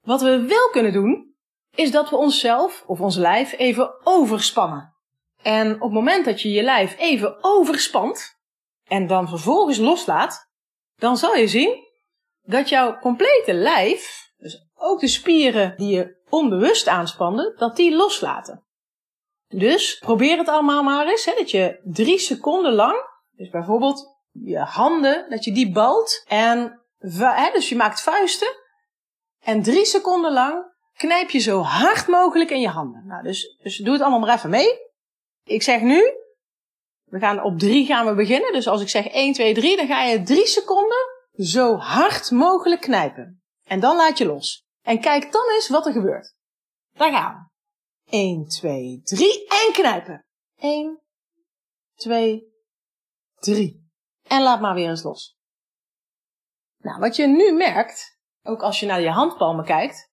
Wat 0.00 0.20
we 0.20 0.40
wel 0.46 0.70
kunnen 0.70 0.92
doen, 0.92 1.34
is 1.74 1.90
dat 1.90 2.10
we 2.10 2.16
onszelf 2.16 2.84
of 2.86 3.00
ons 3.00 3.16
lijf 3.16 3.52
even 3.58 4.06
overspannen. 4.06 4.93
En 5.44 5.74
op 5.74 5.80
het 5.80 5.92
moment 5.92 6.24
dat 6.24 6.42
je 6.42 6.50
je 6.50 6.62
lijf 6.62 6.98
even 6.98 7.36
overspant 7.40 8.38
en 8.84 9.06
dan 9.06 9.28
vervolgens 9.28 9.78
loslaat, 9.78 10.50
dan 10.96 11.16
zal 11.16 11.34
je 11.34 11.48
zien 11.48 11.84
dat 12.42 12.68
jouw 12.68 12.98
complete 12.98 13.54
lijf, 13.54 14.30
dus 14.36 14.68
ook 14.74 15.00
de 15.00 15.08
spieren 15.08 15.76
die 15.76 15.96
je 15.96 16.22
onbewust 16.28 16.88
aanspande, 16.88 17.54
dat 17.56 17.76
die 17.76 17.96
loslaten. 17.96 18.66
Dus 19.48 19.98
probeer 19.98 20.38
het 20.38 20.48
allemaal 20.48 20.82
maar 20.82 21.06
eens, 21.06 21.24
hè, 21.24 21.34
dat 21.36 21.50
je 21.50 21.80
drie 21.84 22.18
seconden 22.18 22.72
lang, 22.72 22.96
dus 23.36 23.50
bijvoorbeeld 23.50 24.18
je 24.32 24.58
handen, 24.58 25.26
dat 25.30 25.44
je 25.44 25.52
die 25.52 25.72
balt 25.72 26.24
en, 26.26 26.80
hè, 27.18 27.50
dus 27.52 27.68
je 27.68 27.76
maakt 27.76 28.02
vuisten 28.02 28.48
en 29.40 29.62
drie 29.62 29.84
seconden 29.84 30.32
lang 30.32 30.72
knijp 30.96 31.30
je 31.30 31.38
zo 31.38 31.60
hard 31.60 32.06
mogelijk 32.06 32.50
in 32.50 32.60
je 32.60 32.68
handen. 32.68 33.06
Nou, 33.06 33.22
dus, 33.22 33.58
dus 33.62 33.76
doe 33.76 33.92
het 33.92 34.02
allemaal 34.02 34.20
maar 34.20 34.34
even 34.34 34.50
mee. 34.50 34.92
Ik 35.44 35.62
zeg 35.62 35.80
nu, 35.80 36.02
we 37.04 37.18
gaan 37.18 37.42
op 37.42 37.58
drie 37.58 37.86
gaan 37.86 38.06
we 38.06 38.14
beginnen. 38.14 38.52
Dus 38.52 38.66
als 38.66 38.82
ik 38.82 38.88
zeg 38.88 39.06
1, 39.06 39.32
2, 39.32 39.54
3, 39.54 39.76
dan 39.76 39.86
ga 39.86 40.02
je 40.02 40.22
drie 40.22 40.46
seconden 40.46 40.98
zo 41.32 41.76
hard 41.76 42.30
mogelijk 42.30 42.80
knijpen. 42.80 43.42
En 43.64 43.80
dan 43.80 43.96
laat 43.96 44.18
je 44.18 44.26
los. 44.26 44.66
En 44.82 45.00
kijk 45.00 45.32
dan 45.32 45.50
eens 45.54 45.68
wat 45.68 45.86
er 45.86 45.92
gebeurt. 45.92 46.34
Daar 46.92 47.12
gaan 47.12 47.34
we. 47.34 47.52
1, 48.10 48.48
2, 48.48 49.00
3 49.02 49.46
en 49.48 49.72
knijpen. 49.72 50.26
1, 50.56 51.02
2, 51.94 52.52
3. 53.34 53.90
En 54.22 54.42
laat 54.42 54.60
maar 54.60 54.74
weer 54.74 54.88
eens 54.88 55.02
los. 55.02 55.36
Nou, 56.78 57.00
wat 57.00 57.16
je 57.16 57.26
nu 57.26 57.52
merkt, 57.52 58.18
ook 58.42 58.62
als 58.62 58.80
je 58.80 58.86
naar 58.86 59.00
je 59.00 59.10
handpalmen 59.10 59.64
kijkt, 59.64 60.12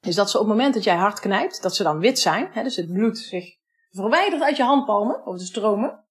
is 0.00 0.14
dat 0.14 0.30
ze 0.30 0.38
op 0.38 0.44
het 0.44 0.52
moment 0.52 0.74
dat 0.74 0.84
jij 0.84 0.96
hard 0.96 1.20
knijpt, 1.20 1.62
dat 1.62 1.76
ze 1.76 1.82
dan 1.82 1.98
wit 1.98 2.18
zijn. 2.18 2.52
Hè, 2.52 2.62
dus 2.62 2.76
het 2.76 2.92
bloed 2.92 3.18
zich 3.18 3.59
verwijdert 3.90 4.42
uit 4.42 4.56
je 4.56 4.62
handpalmen, 4.62 5.26
of 5.26 5.38
de 5.38 5.44
stromen. 5.44 6.04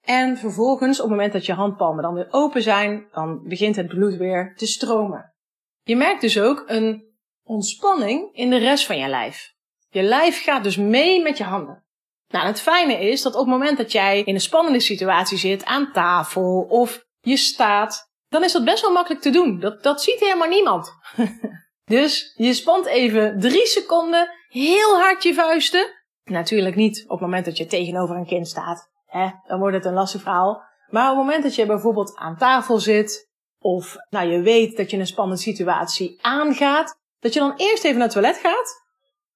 En 0.00 0.36
vervolgens, 0.36 0.96
op 0.96 1.08
het 1.08 1.16
moment 1.16 1.32
dat 1.32 1.46
je 1.46 1.52
handpalmen 1.52 2.02
dan 2.02 2.14
weer 2.14 2.28
open 2.30 2.62
zijn, 2.62 3.08
dan 3.12 3.42
begint 3.42 3.76
het 3.76 3.86
bloed 3.86 4.16
weer 4.16 4.54
te 4.56 4.66
stromen. 4.66 5.34
Je 5.82 5.96
merkt 5.96 6.20
dus 6.20 6.40
ook 6.40 6.62
een 6.66 7.04
ontspanning 7.42 8.28
in 8.32 8.50
de 8.50 8.56
rest 8.56 8.86
van 8.86 8.98
je 8.98 9.08
lijf. 9.08 9.54
Je 9.88 10.02
lijf 10.02 10.42
gaat 10.42 10.64
dus 10.64 10.76
mee 10.76 11.22
met 11.22 11.38
je 11.38 11.44
handen. 11.44 11.84
Nou, 12.28 12.46
het 12.46 12.60
fijne 12.60 13.08
is 13.08 13.22
dat 13.22 13.34
op 13.34 13.40
het 13.40 13.48
moment 13.48 13.78
dat 13.78 13.92
jij 13.92 14.22
in 14.22 14.34
een 14.34 14.40
spannende 14.40 14.80
situatie 14.80 15.38
zit, 15.38 15.64
aan 15.64 15.92
tafel 15.92 16.66
of 16.68 17.04
je 17.20 17.36
staat, 17.36 18.10
dan 18.28 18.44
is 18.44 18.52
dat 18.52 18.64
best 18.64 18.82
wel 18.82 18.92
makkelijk 18.92 19.22
te 19.22 19.30
doen. 19.30 19.60
Dat, 19.60 19.82
dat 19.82 20.02
ziet 20.02 20.20
helemaal 20.20 20.48
niemand. 20.48 20.92
dus 21.84 22.32
je 22.36 22.54
spant 22.54 22.86
even 22.86 23.40
drie 23.40 23.66
seconden 23.66 24.28
heel 24.48 24.98
hard 24.98 25.22
je 25.22 25.34
vuisten. 25.34 25.99
Natuurlijk 26.30 26.76
niet 26.76 27.04
op 27.04 27.10
het 27.10 27.20
moment 27.20 27.44
dat 27.44 27.56
je 27.56 27.66
tegenover 27.66 28.16
een 28.16 28.26
kind 28.26 28.48
staat. 28.48 28.90
Hè? 29.06 29.30
Dan 29.46 29.58
wordt 29.58 29.76
het 29.76 29.84
een 29.84 29.92
lastig 29.92 30.22
verhaal. 30.22 30.62
Maar 30.88 31.10
op 31.10 31.16
het 31.16 31.24
moment 31.24 31.42
dat 31.42 31.54
je 31.54 31.66
bijvoorbeeld 31.66 32.16
aan 32.16 32.36
tafel 32.36 32.78
zit, 32.78 33.28
of 33.58 33.96
nou, 34.10 34.28
je 34.28 34.40
weet 34.40 34.76
dat 34.76 34.90
je 34.90 34.98
een 34.98 35.06
spannende 35.06 35.42
situatie 35.42 36.18
aangaat, 36.20 36.98
dat 37.18 37.32
je 37.32 37.40
dan 37.40 37.54
eerst 37.56 37.84
even 37.84 37.98
naar 37.98 38.06
het 38.06 38.12
toilet 38.12 38.36
gaat 38.36 38.82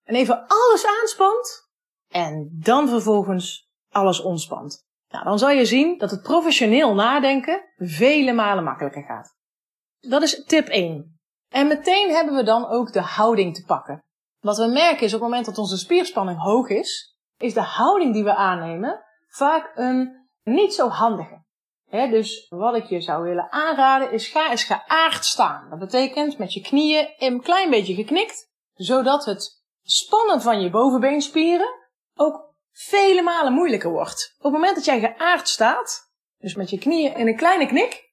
en 0.04 0.14
even 0.14 0.46
alles 0.46 0.86
aanspant 1.00 1.70
en 2.08 2.50
dan 2.52 2.88
vervolgens 2.88 3.68
alles 3.90 4.20
ontspant. 4.20 4.86
Nou, 5.08 5.24
dan 5.24 5.38
zal 5.38 5.50
je 5.50 5.64
zien 5.64 5.98
dat 5.98 6.10
het 6.10 6.22
professioneel 6.22 6.94
nadenken 6.94 7.64
vele 7.76 8.32
malen 8.32 8.64
makkelijker 8.64 9.02
gaat. 9.02 9.36
Dat 10.00 10.22
is 10.22 10.44
tip 10.44 10.68
1. 10.68 11.18
En 11.48 11.66
meteen 11.66 12.10
hebben 12.10 12.34
we 12.34 12.42
dan 12.42 12.66
ook 12.66 12.92
de 12.92 13.00
houding 13.00 13.54
te 13.54 13.64
pakken. 13.64 14.03
Wat 14.44 14.56
we 14.56 14.66
merken 14.66 15.06
is 15.06 15.14
op 15.14 15.20
het 15.20 15.28
moment 15.28 15.46
dat 15.46 15.58
onze 15.58 15.76
spierspanning 15.76 16.40
hoog 16.40 16.68
is, 16.68 17.18
is 17.38 17.54
de 17.54 17.60
houding 17.60 18.12
die 18.12 18.24
we 18.24 18.34
aannemen 18.34 19.04
vaak 19.28 19.72
een 19.74 20.28
niet 20.42 20.74
zo 20.74 20.88
handige. 20.88 21.44
dus 21.90 22.46
wat 22.48 22.74
ik 22.74 22.84
je 22.84 23.00
zou 23.00 23.22
willen 23.22 23.52
aanraden 23.52 24.12
is 24.12 24.28
ga 24.28 24.50
eens 24.50 24.64
geaard 24.64 25.24
staan. 25.24 25.70
Dat 25.70 25.78
betekent 25.78 26.38
met 26.38 26.52
je 26.52 26.60
knieën 26.60 27.14
een 27.18 27.40
klein 27.40 27.70
beetje 27.70 27.94
geknikt, 27.94 28.50
zodat 28.74 29.24
het 29.24 29.62
spannen 29.82 30.40
van 30.40 30.60
je 30.60 30.70
bovenbeenspieren 30.70 31.68
ook 32.14 32.54
vele 32.72 33.22
malen 33.22 33.52
moeilijker 33.52 33.90
wordt. 33.90 34.34
Op 34.38 34.44
het 34.44 34.52
moment 34.52 34.74
dat 34.74 34.84
jij 34.84 35.00
geaard 35.00 35.48
staat, 35.48 36.12
dus 36.38 36.54
met 36.54 36.70
je 36.70 36.78
knieën 36.78 37.16
in 37.16 37.26
een 37.26 37.36
kleine 37.36 37.66
knik, 37.66 38.12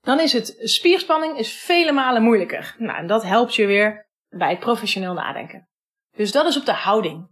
dan 0.00 0.20
is 0.20 0.32
het 0.32 0.56
spierspanning 0.58 1.38
is 1.38 1.52
vele 1.52 1.92
malen 1.92 2.22
moeilijker. 2.22 2.74
Nou, 2.78 2.98
en 2.98 3.06
dat 3.06 3.22
helpt 3.22 3.54
je 3.54 3.66
weer 3.66 4.05
bij 4.28 4.50
het 4.50 4.58
professioneel 4.58 5.12
nadenken. 5.12 5.68
Dus 6.16 6.32
dat 6.32 6.46
is 6.46 6.56
op 6.56 6.64
de 6.64 6.72
houding. 6.72 7.28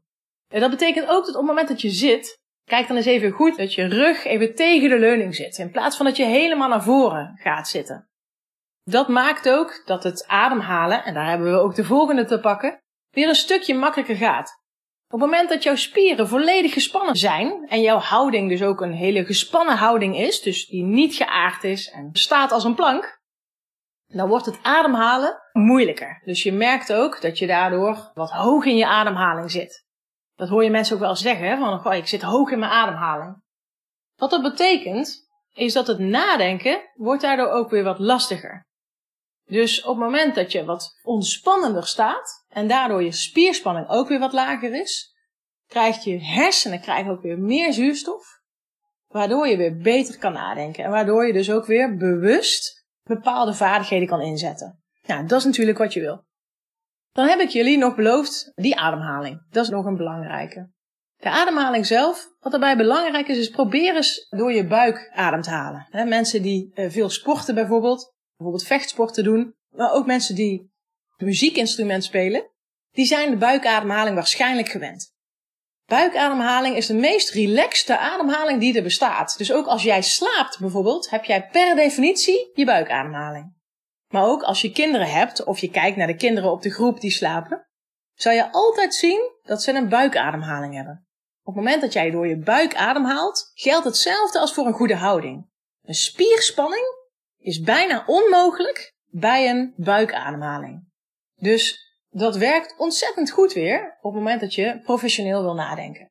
En 0.48 0.60
dat 0.60 0.70
betekent 0.70 1.08
ook 1.08 1.26
dat 1.26 1.34
op 1.34 1.40
het 1.40 1.50
moment 1.50 1.68
dat 1.68 1.80
je 1.80 1.90
zit, 1.90 2.38
kijk 2.64 2.88
dan 2.88 2.96
eens 2.96 3.06
even 3.06 3.30
goed 3.30 3.56
dat 3.56 3.74
je 3.74 3.88
rug 3.88 4.24
even 4.24 4.54
tegen 4.54 4.88
de 4.88 4.98
leuning 4.98 5.34
zit, 5.34 5.58
in 5.58 5.70
plaats 5.70 5.96
van 5.96 6.06
dat 6.06 6.16
je 6.16 6.24
helemaal 6.24 6.68
naar 6.68 6.82
voren 6.82 7.38
gaat 7.42 7.68
zitten. 7.68 8.08
Dat 8.82 9.08
maakt 9.08 9.48
ook 9.48 9.82
dat 9.84 10.02
het 10.04 10.26
ademhalen, 10.26 11.04
en 11.04 11.14
daar 11.14 11.28
hebben 11.28 11.52
we 11.52 11.58
ook 11.58 11.74
de 11.74 11.84
volgende 11.84 12.24
te 12.24 12.40
pakken, 12.40 12.82
weer 13.10 13.28
een 13.28 13.34
stukje 13.34 13.74
makkelijker 13.74 14.16
gaat. 14.16 14.62
Op 15.04 15.20
het 15.20 15.30
moment 15.30 15.48
dat 15.48 15.62
jouw 15.62 15.76
spieren 15.76 16.28
volledig 16.28 16.72
gespannen 16.72 17.16
zijn 17.16 17.66
en 17.68 17.80
jouw 17.80 17.98
houding 17.98 18.48
dus 18.48 18.62
ook 18.62 18.80
een 18.80 18.92
hele 18.92 19.24
gespannen 19.24 19.76
houding 19.76 20.18
is, 20.18 20.42
dus 20.42 20.66
die 20.66 20.82
niet 20.82 21.14
geaard 21.14 21.64
is 21.64 21.90
en 21.90 22.08
staat 22.12 22.52
als 22.52 22.64
een 22.64 22.74
plank, 22.74 23.22
dan 24.06 24.28
wordt 24.28 24.46
het 24.46 24.58
ademhalen 24.62 25.42
moeilijker. 25.52 26.20
Dus 26.24 26.42
je 26.42 26.52
merkt 26.52 26.92
ook 26.92 27.20
dat 27.20 27.38
je 27.38 27.46
daardoor 27.46 28.10
wat 28.14 28.30
hoog 28.30 28.64
in 28.64 28.76
je 28.76 28.86
ademhaling 28.86 29.50
zit. 29.50 29.84
Dat 30.34 30.48
hoor 30.48 30.64
je 30.64 30.70
mensen 30.70 30.94
ook 30.94 31.00
wel 31.00 31.16
zeggen, 31.16 31.58
van 31.58 31.86
oh, 31.86 31.94
ik 31.94 32.06
zit 32.06 32.22
hoog 32.22 32.50
in 32.50 32.58
mijn 32.58 32.72
ademhaling. 32.72 33.42
Wat 34.16 34.30
dat 34.30 34.42
betekent, 34.42 35.28
is 35.52 35.72
dat 35.72 35.86
het 35.86 35.98
nadenken 35.98 36.90
wordt 36.94 37.22
daardoor 37.22 37.48
ook 37.48 37.70
weer 37.70 37.84
wat 37.84 37.98
lastiger. 37.98 38.66
Dus 39.44 39.82
op 39.82 39.96
het 39.96 40.04
moment 40.04 40.34
dat 40.34 40.52
je 40.52 40.64
wat 40.64 40.98
ontspannender 41.02 41.86
staat 41.86 42.44
en 42.48 42.68
daardoor 42.68 43.02
je 43.02 43.12
spierspanning 43.12 43.88
ook 43.88 44.08
weer 44.08 44.18
wat 44.18 44.32
lager 44.32 44.74
is, 44.74 45.14
krijgt 45.66 46.04
je 46.04 46.24
hersenen 46.24 46.80
krijgen 46.80 47.12
ook 47.12 47.22
weer 47.22 47.38
meer 47.38 47.72
zuurstof, 47.72 48.40
waardoor 49.06 49.48
je 49.48 49.56
weer 49.56 49.76
beter 49.76 50.18
kan 50.18 50.32
nadenken 50.32 50.84
en 50.84 50.90
waardoor 50.90 51.26
je 51.26 51.32
dus 51.32 51.50
ook 51.50 51.66
weer 51.66 51.96
bewust 51.96 52.83
bepaalde 53.04 53.54
vaardigheden 53.54 54.08
kan 54.08 54.20
inzetten. 54.20 54.82
Nou, 55.06 55.26
dat 55.26 55.38
is 55.38 55.44
natuurlijk 55.44 55.78
wat 55.78 55.92
je 55.92 56.00
wil. 56.00 56.24
Dan 57.12 57.28
heb 57.28 57.40
ik 57.40 57.48
jullie 57.48 57.78
nog 57.78 57.94
beloofd 57.94 58.52
die 58.54 58.76
ademhaling. 58.76 59.46
Dat 59.50 59.64
is 59.64 59.70
nog 59.70 59.84
een 59.84 59.96
belangrijke. 59.96 60.72
De 61.16 61.30
ademhaling 61.30 61.86
zelf, 61.86 62.28
wat 62.40 62.52
daarbij 62.52 62.76
belangrijk 62.76 63.28
is, 63.28 63.38
is 63.38 63.50
probeer 63.50 63.96
eens 63.96 64.26
door 64.28 64.52
je 64.52 64.66
buik 64.66 65.10
adem 65.12 65.40
te 65.40 65.50
halen. 65.50 66.08
mensen 66.08 66.42
die 66.42 66.70
eh, 66.74 66.90
veel 66.90 67.10
sporten 67.10 67.54
bijvoorbeeld, 67.54 68.14
bijvoorbeeld 68.36 68.66
vechtsporten 68.66 69.24
doen, 69.24 69.54
maar 69.76 69.92
ook 69.92 70.06
mensen 70.06 70.34
die 70.34 70.72
muziekinstrument 71.16 72.04
spelen, 72.04 72.50
die 72.90 73.06
zijn 73.06 73.30
de 73.30 73.36
buikademhaling 73.36 74.14
waarschijnlijk 74.14 74.68
gewend. 74.68 75.13
Buikademhaling 75.86 76.76
is 76.76 76.86
de 76.86 76.94
meest 76.94 77.30
relaxte 77.30 77.98
ademhaling 77.98 78.60
die 78.60 78.76
er 78.76 78.82
bestaat. 78.82 79.34
Dus 79.38 79.52
ook 79.52 79.66
als 79.66 79.82
jij 79.82 80.02
slaapt 80.02 80.58
bijvoorbeeld, 80.58 81.10
heb 81.10 81.24
jij 81.24 81.46
per 81.46 81.74
definitie 81.74 82.50
je 82.54 82.64
buikademhaling. 82.64 83.52
Maar 84.08 84.24
ook 84.24 84.42
als 84.42 84.60
je 84.60 84.72
kinderen 84.72 85.10
hebt 85.10 85.44
of 85.44 85.58
je 85.58 85.70
kijkt 85.70 85.96
naar 85.96 86.06
de 86.06 86.16
kinderen 86.16 86.50
op 86.50 86.62
de 86.62 86.70
groep 86.70 87.00
die 87.00 87.10
slapen, 87.10 87.66
zal 88.14 88.32
je 88.32 88.52
altijd 88.52 88.94
zien 88.94 89.30
dat 89.42 89.62
ze 89.62 89.72
een 89.72 89.88
buikademhaling 89.88 90.74
hebben. 90.74 91.06
Op 91.42 91.54
het 91.54 91.64
moment 91.64 91.80
dat 91.80 91.92
jij 91.92 92.10
door 92.10 92.26
je 92.26 92.38
buik 92.38 92.74
ademhaalt, 92.74 93.50
geldt 93.54 93.84
hetzelfde 93.84 94.38
als 94.38 94.54
voor 94.54 94.66
een 94.66 94.72
goede 94.72 94.96
houding. 94.96 95.50
Een 95.82 95.94
spierspanning 95.94 96.84
is 97.38 97.60
bijna 97.60 98.04
onmogelijk 98.06 98.94
bij 99.06 99.50
een 99.50 99.74
buikademhaling. 99.76 100.88
Dus 101.34 101.83
dat 102.14 102.36
werkt 102.36 102.74
ontzettend 102.78 103.30
goed 103.30 103.52
weer 103.52 103.96
op 104.00 104.12
het 104.12 104.22
moment 104.22 104.40
dat 104.40 104.54
je 104.54 104.80
professioneel 104.82 105.42
wil 105.42 105.54
nadenken. 105.54 106.10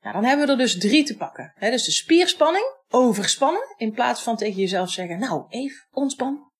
Nou, 0.00 0.14
dan 0.14 0.24
hebben 0.24 0.46
we 0.46 0.52
er 0.52 0.58
dus 0.58 0.78
drie 0.78 1.04
te 1.04 1.16
pakken. 1.16 1.54
Dus 1.58 1.84
de 1.84 1.90
spierspanning, 1.90 2.64
overspannen, 2.88 3.74
in 3.76 3.92
plaats 3.92 4.22
van 4.22 4.36
tegen 4.36 4.60
jezelf 4.60 4.90
zeggen, 4.90 5.18
nou, 5.18 5.44
even 5.48 5.86
ontspan. 5.90 6.50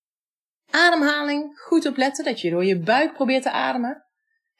Ademhaling, 0.70 1.58
goed 1.58 1.86
opletten 1.86 2.24
dat 2.24 2.40
je 2.40 2.50
door 2.50 2.64
je 2.64 2.78
buik 2.78 3.12
probeert 3.12 3.42
te 3.42 3.50
ademen. 3.50 4.04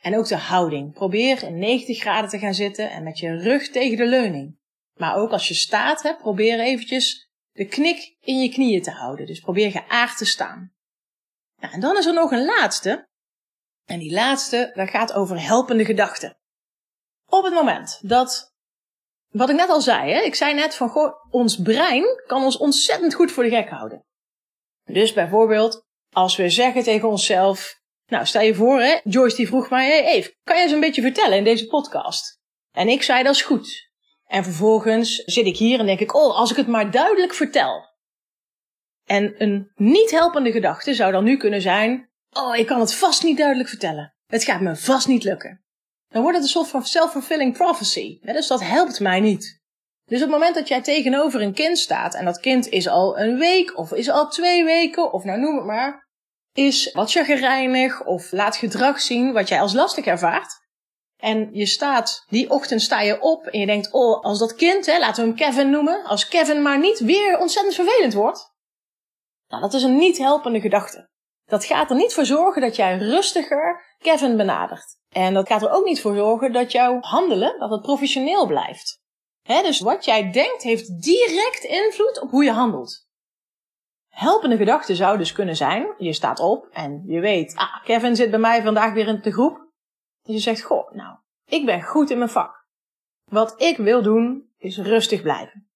En 0.01 0.17
ook 0.17 0.29
de 0.29 0.37
houding. 0.37 0.93
Probeer 0.93 1.43
in 1.43 1.59
90 1.59 1.99
graden 1.99 2.31
te 2.31 2.39
gaan 2.39 2.55
zitten 2.55 2.91
en 2.91 3.03
met 3.03 3.19
je 3.19 3.37
rug 3.37 3.69
tegen 3.69 3.97
de 3.97 4.07
leuning. 4.07 4.59
Maar 4.95 5.17
ook 5.17 5.31
als 5.31 5.49
je 5.49 5.55
staat, 5.55 6.17
probeer 6.19 6.61
eventjes 6.61 7.31
de 7.53 7.65
knik 7.65 8.17
in 8.21 8.41
je 8.41 8.51
knieën 8.51 8.83
te 8.83 8.91
houden. 8.91 9.27
Dus 9.27 9.41
probeer 9.41 9.71
geaard 9.71 10.17
te 10.17 10.25
staan. 10.25 10.73
Nou, 11.61 11.75
en 11.75 11.81
dan 11.81 11.97
is 11.97 12.07
er 12.07 12.15
nog 12.15 12.31
een 12.31 12.45
laatste. 12.45 13.09
En 13.91 13.99
die 13.99 14.13
laatste, 14.13 14.71
dat 14.75 14.89
gaat 14.89 15.13
over 15.13 15.43
helpende 15.43 15.85
gedachten. 15.85 16.39
Op 17.27 17.45
het 17.45 17.55
moment 17.55 17.99
dat, 18.03 18.55
wat 19.29 19.49
ik 19.49 19.57
net 19.57 19.69
al 19.69 19.81
zei, 19.81 20.13
hè, 20.13 20.21
ik 20.21 20.35
zei 20.35 20.55
net 20.55 20.75
van, 20.75 20.89
goh, 20.89 21.15
ons 21.31 21.57
brein 21.57 22.05
kan 22.27 22.45
ons 22.45 22.57
ontzettend 22.57 23.15
goed 23.15 23.33
voor 23.33 23.43
de 23.43 23.51
gek 23.51 23.69
houden. 23.69 24.05
Dus 24.85 25.13
bijvoorbeeld, 25.13 25.87
als 26.13 26.37
we 26.37 26.49
zeggen 26.49 26.83
tegen 26.83 27.09
onszelf, 27.09 27.81
nou 28.07 28.27
stel 28.27 28.43
je 28.43 28.55
voor, 28.55 28.81
hè, 28.81 29.01
Joyce 29.05 29.37
die 29.37 29.47
vroeg 29.47 29.71
mij, 29.71 29.87
hey 29.87 30.05
Eve, 30.05 30.37
kan 30.43 30.57
je 30.57 30.63
eens 30.63 30.73
een 30.73 30.81
beetje 30.81 31.03
vertellen 31.03 31.37
in 31.37 31.45
deze 31.45 31.67
podcast? 31.67 32.39
En 32.71 32.89
ik 32.89 33.03
zei, 33.03 33.23
dat 33.23 33.35
is 33.35 33.43
goed. 33.43 33.91
En 34.25 34.45
vervolgens 34.45 35.17
zit 35.17 35.47
ik 35.47 35.57
hier 35.57 35.79
en 35.79 35.87
denk 35.87 36.01
ik, 36.01 36.15
oh, 36.15 36.37
als 36.37 36.51
ik 36.51 36.57
het 36.57 36.69
maar 36.69 36.91
duidelijk 36.91 37.35
vertel. 37.35 37.89
En 39.05 39.43
een 39.43 39.71
niet 39.75 40.11
helpende 40.11 40.53
gedachte 40.53 40.95
zou 40.95 41.13
dan 41.13 41.25
nu 41.25 41.37
kunnen 41.37 41.61
zijn, 41.61 42.10
Oh, 42.31 42.57
ik 42.57 42.67
kan 42.67 42.81
het 42.81 42.95
vast 42.95 43.23
niet 43.23 43.37
duidelijk 43.37 43.69
vertellen. 43.69 44.15
Het 44.27 44.45
gaat 44.45 44.61
me 44.61 44.77
vast 44.77 45.09
niet 45.09 45.25
lukken. 45.25 45.65
Dan 46.09 46.23
wordt 46.23 46.37
het 46.37 46.47
een 46.47 46.53
soort 46.53 46.69
van 46.69 46.85
self-fulfilling 46.85 47.53
prophecy. 47.53 48.19
Dus 48.21 48.47
dat 48.47 48.61
helpt 48.61 49.01
mij 49.01 49.21
niet. 49.21 49.61
Dus 50.05 50.23
op 50.23 50.29
het 50.29 50.39
moment 50.39 50.55
dat 50.55 50.69
jij 50.69 50.83
tegenover 50.83 51.41
een 51.41 51.55
kind 51.55 51.79
staat 51.79 52.15
en 52.15 52.25
dat 52.25 52.41
kind 52.41 52.69
is 52.69 52.89
al 52.89 53.19
een 53.19 53.39
week 53.39 53.79
of 53.79 53.93
is 53.93 54.11
al 54.11 54.29
twee 54.29 54.65
weken 54.65 55.13
of 55.13 55.25
nou 55.25 55.41
noem 55.41 55.57
het 55.57 55.65
maar, 55.65 56.09
is 56.53 56.93
wat 56.93 57.11
chagrijnig 57.11 58.05
of 58.05 58.33
laat 58.33 58.57
gedrag 58.57 59.01
zien 59.01 59.33
wat 59.33 59.49
jij 59.49 59.61
als 59.61 59.73
lastig 59.73 60.05
ervaart. 60.05 60.59
En 61.17 61.49
je 61.53 61.67
staat, 61.67 62.25
die 62.29 62.51
ochtend 62.51 62.83
sta 62.83 63.01
je 63.01 63.21
op 63.21 63.47
en 63.47 63.61
je 63.61 63.67
denkt, 63.67 63.93
oh, 63.93 64.23
als 64.23 64.39
dat 64.39 64.55
kind, 64.55 64.87
hè, 64.87 64.99
laten 64.99 65.23
we 65.23 65.29
hem 65.29 65.39
Kevin 65.39 65.71
noemen, 65.71 66.05
als 66.05 66.29
Kevin 66.29 66.63
maar 66.63 66.79
niet 66.79 66.99
weer 66.99 67.39
ontzettend 67.39 67.75
vervelend 67.75 68.13
wordt. 68.13 68.55
Nou, 69.49 69.63
dat 69.63 69.75
is 69.75 69.83
een 69.83 69.97
niet 69.97 70.19
helpende 70.19 70.61
gedachte. 70.61 71.10
Dat 71.51 71.65
gaat 71.65 71.91
er 71.91 71.97
niet 71.97 72.15
voor 72.15 72.25
zorgen 72.25 72.63
dat 72.63 72.77
jij 72.77 72.99
rustiger 72.99 73.95
Kevin 73.99 74.37
benadert. 74.37 74.99
En 75.09 75.35
dat 75.35 75.49
gaat 75.49 75.63
er 75.63 75.71
ook 75.71 75.85
niet 75.85 76.01
voor 76.01 76.15
zorgen 76.15 76.53
dat 76.53 76.73
jouw 76.73 77.01
handelen, 77.01 77.59
dat 77.59 77.71
het 77.71 77.83
professioneel 77.83 78.47
blijft. 78.47 79.01
dus 79.43 79.81
wat 79.81 80.05
jij 80.05 80.31
denkt 80.31 80.63
heeft 80.63 81.03
direct 81.03 81.65
invloed 81.65 82.21
op 82.21 82.31
hoe 82.31 82.45
je 82.45 82.53
handelt. 82.53 83.09
Helpende 84.09 84.57
gedachten 84.57 84.97
zou 84.97 85.19
dus 85.19 85.33
kunnen 85.33 85.57
zijn, 85.57 85.95
je 85.99 86.13
staat 86.13 86.41
op 86.41 86.69
en 86.73 87.03
je 87.07 87.21
weet, 87.21 87.57
ah, 87.57 87.85
Kevin 87.85 88.17
zit 88.17 88.31
bij 88.31 88.39
mij 88.39 88.63
vandaag 88.63 88.93
weer 88.93 89.07
in 89.07 89.21
de 89.23 89.33
groep. 89.33 89.57
En 90.23 90.33
je 90.33 90.39
zegt, 90.39 90.63
goh, 90.63 90.93
nou, 90.93 91.17
ik 91.47 91.67
ben 91.67 91.83
goed 91.83 92.11
in 92.11 92.19
mijn 92.19 92.31
vak. 92.31 92.67
Wat 93.25 93.63
ik 93.63 93.77
wil 93.77 94.03
doen, 94.03 94.51
is 94.59 94.79
rustig 94.79 95.23
blijven. 95.23 95.71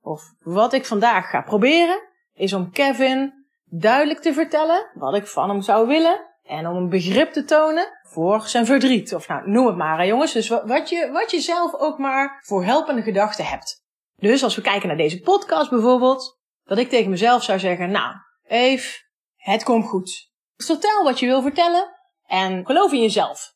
Of 0.00 0.22
wat 0.38 0.72
ik 0.72 0.86
vandaag 0.86 1.30
ga 1.30 1.42
proberen, 1.42 2.08
is 2.32 2.52
om 2.52 2.70
Kevin 2.70 3.39
duidelijk 3.70 4.20
te 4.20 4.32
vertellen 4.32 4.90
wat 4.94 5.14
ik 5.14 5.26
van 5.26 5.48
hem 5.48 5.62
zou 5.62 5.86
willen. 5.86 6.28
En 6.42 6.66
om 6.66 6.76
een 6.76 6.88
begrip 6.88 7.32
te 7.32 7.44
tonen 7.44 8.00
voor 8.02 8.42
zijn 8.42 8.66
verdriet. 8.66 9.14
Of 9.14 9.28
nou, 9.28 9.50
noem 9.50 9.66
het 9.66 9.76
maar, 9.76 9.98
hè, 9.98 10.04
jongens. 10.04 10.32
Dus 10.32 10.48
wat 10.48 10.88
je, 10.88 11.10
wat 11.12 11.30
je 11.30 11.40
zelf 11.40 11.74
ook 11.74 11.98
maar 11.98 12.40
voor 12.46 12.64
helpende 12.64 13.02
gedachten 13.02 13.44
hebt. 13.44 13.84
Dus 14.16 14.42
als 14.42 14.56
we 14.56 14.62
kijken 14.62 14.88
naar 14.88 14.96
deze 14.96 15.20
podcast 15.20 15.70
bijvoorbeeld. 15.70 16.38
Dat 16.64 16.78
ik 16.78 16.88
tegen 16.88 17.10
mezelf 17.10 17.42
zou 17.42 17.58
zeggen, 17.58 17.90
nou, 17.90 18.14
Eve, 18.46 18.98
het 19.36 19.62
komt 19.62 19.86
goed. 19.88 20.30
Vertel 20.56 21.04
wat 21.04 21.18
je 21.18 21.26
wil 21.26 21.42
vertellen. 21.42 21.96
En 22.26 22.66
geloof 22.66 22.92
in 22.92 23.00
jezelf. 23.00 23.54